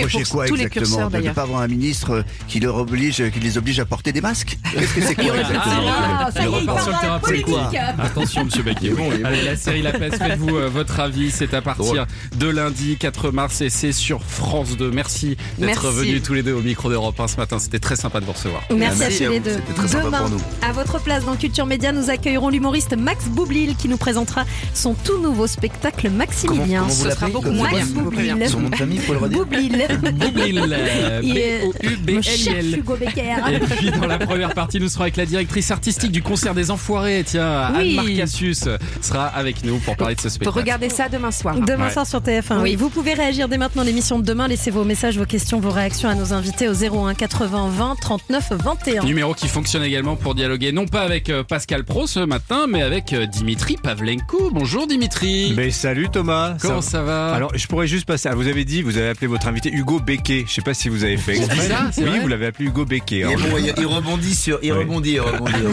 [0.56, 1.34] les curseurs, De ne d'ailleurs.
[1.34, 4.94] pas avoir un ministre qui, leur oblige, qui les oblige à porter des masques Qu'est-ce
[4.94, 7.56] que c'est quoi Ah, ça Il y est, il sur le terrain politique.
[8.00, 8.94] Attention, monsieur Baquier.
[9.24, 11.32] Allez, la série La Peste, faites-vous euh, votre avis.
[11.32, 12.06] C'est à partir
[12.38, 14.92] de lundi 4 mars et c'est sur France 2.
[14.92, 17.58] Merci d'être venus tous les deux au micro d'Europe 1 ce matin.
[17.60, 18.64] C'était très sympa de vous recevoir.
[18.76, 19.54] Merci, Merci à tous les deux.
[19.54, 20.42] c'était très sympa Demain, pour nous.
[20.62, 24.94] à votre place dans Culture Média, nous accueillerons l'humoriste Max Boublil qui nous présentera son
[24.94, 26.82] tout nouveau spectacle Maximilien.
[26.82, 27.72] Comment vous Ce sera beaucoup Comment moins.
[27.72, 28.36] Max préviens.
[28.36, 28.50] Boublil.
[28.50, 29.88] Son nom de famille, faut le redire Boublil.
[30.14, 31.22] Boublil, euh,
[32.78, 33.36] Hugo Becker.
[33.52, 36.72] Et puis dans la première partie, nous serons avec la directrice artistique du concert des
[36.72, 37.24] Enfoirés.
[37.26, 37.98] Tiens, Oui.
[37.98, 38.66] Anne Marcassius
[39.02, 40.58] sera avec nous pour parler de ce spectacle.
[40.60, 41.56] regarder ça demain soir.
[41.56, 41.92] Demain Ouais.
[41.92, 42.62] soir sur TF1.
[42.62, 42.76] Oui.
[42.76, 44.48] Vous pouvez réagir dès maintenant à l'émission de demain.
[44.48, 48.52] Laissez vos messages, vos questions, vos réactions à nos invités au 01 80 20 39
[48.64, 49.04] 21.
[49.04, 52.82] Numéro qui fonctionne également pour dialoguer non pas avec euh, Pascal Pro ce matin, mais
[52.82, 54.50] avec euh, Dimitri Pavlenko.
[54.52, 55.54] Bonjour Dimitri.
[55.56, 56.56] Mais salut Thomas.
[56.62, 57.34] Comment ça, va?
[57.34, 58.30] Alors, je pourrais juste passer.
[58.30, 60.46] ah, vous avez dit, vous avez appelé votre invité Hugo Becquet.
[60.48, 61.36] Je sais pas si vous avez fait.
[61.36, 63.24] Ça, Oui, vous l'avez appelé Hugo Becquet.
[63.24, 64.80] Alors, bon, il, il rebondit sur, il Oui.
[64.80, 65.54] rebondit, il rebondit.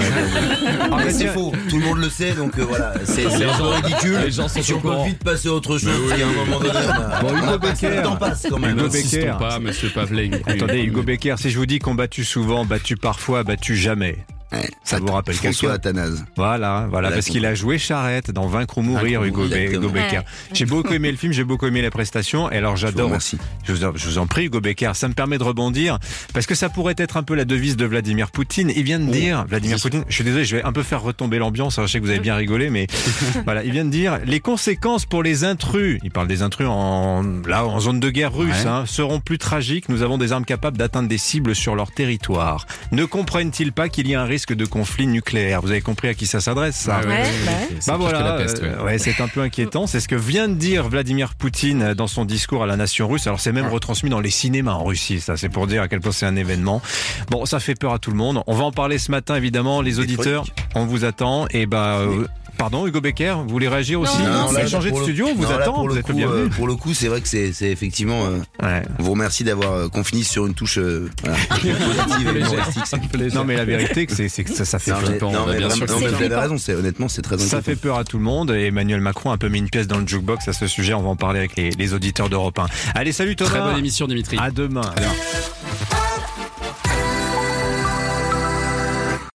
[0.93, 4.18] Ah, Mais c'est faux, tout le monde le sait, donc euh, voilà, c'est ridicule.
[4.24, 6.32] les gens sont si on peut vite passer à autre chose, il y a un
[6.32, 6.72] moment donné.
[6.74, 7.91] on Bon, on Hugo Becker.
[7.97, 8.78] Le temps passe quand même.
[8.78, 9.34] Hugo Becker.
[9.38, 10.38] pas, monsieur Pavlenko.
[10.47, 14.18] Attendez, Hugo Becker, si je vous dis combattu souvent, battu parfois, battu jamais.
[14.53, 16.24] Ouais, Ça vous rappelle François quelqu'un Athanase.
[16.36, 19.46] Voilà, voilà, parce qu'il a joué Charrette dans Vaincre ou mourir, Hugo.
[19.46, 20.22] Becker.
[20.53, 23.07] J'ai beaucoup aimé le film, j'ai beaucoup aimé la prestation, et alors j'adore.
[23.07, 23.38] remercie.
[23.64, 25.98] Je vous, en, je vous en prie, Hugo Becker, ça me permet de rebondir,
[26.34, 28.72] parce que ça pourrait être un peu la devise de Vladimir Poutine.
[28.74, 31.38] Il vient de dire, Vladimir Poutine, je suis désolé, je vais un peu faire retomber
[31.38, 32.86] l'ambiance, alors je sais que vous avez bien rigolé, mais
[33.44, 37.22] voilà, il vient de dire, les conséquences pour les intrus, il parle des intrus en,
[37.46, 38.66] là, en zone de guerre russe, Ouais.
[38.66, 39.88] hein, seront plus tragiques.
[39.88, 42.66] Nous avons des armes capables d'atteindre des cibles sur leur territoire.
[42.90, 46.14] Ne comprennent-ils pas qu'il y a un risque de conflit nucléaire Vous avez compris à
[46.14, 49.86] qui ça s'adresse, ça ouais, Ouais, ouais, bah voilà, euh, ouais, c'est un peu inquiétant.
[49.86, 53.26] C'est ce que vient de dire Vladimir Poutine dans son discours à la nation russe.
[53.26, 55.20] Alors c'est même retransmis dans les cinémas en Russie.
[55.20, 56.82] Ça, c'est pour dire à quel point c'est un événement.
[57.30, 58.43] Bon, ça fait peur à tout le monde.
[58.47, 59.82] On va en parler ce matin, évidemment.
[59.82, 61.47] Les auditeurs, on vous attend.
[61.51, 62.26] Et bah, euh,
[62.61, 65.04] pardon, Hugo Becker, vous voulez réagir aussi Non, Vous là, avez changé de pour le-
[65.06, 65.72] studio, on vous non, attend.
[65.72, 66.42] pour Vous le êtes coup, le bienvenu.
[66.42, 68.26] euh, pour le coup, c'est vrai que c'est effectivement.
[68.26, 68.82] euh, Ouais.
[68.98, 73.56] On vous remercie d'avoir euh, qu'on finisse sur une touche euh, voilà, positive Non mais
[73.56, 75.32] la vérité que c'est que ça, ça fait Non, flippant.
[75.32, 78.04] non, mais bien sûr non, vous avez raison, honnêtement c'est très Ça fait peur à
[78.04, 80.46] tout le monde et Emmanuel Macron a un peu mis une pièce dans le jukebox
[80.48, 80.92] à ce sujet.
[80.94, 82.66] On va en parler avec les, les auditeurs d'Europe 1.
[82.94, 83.50] Allez, salut Thomas.
[83.50, 84.36] Très bonne émission, Dimitri.
[84.38, 84.82] À demain.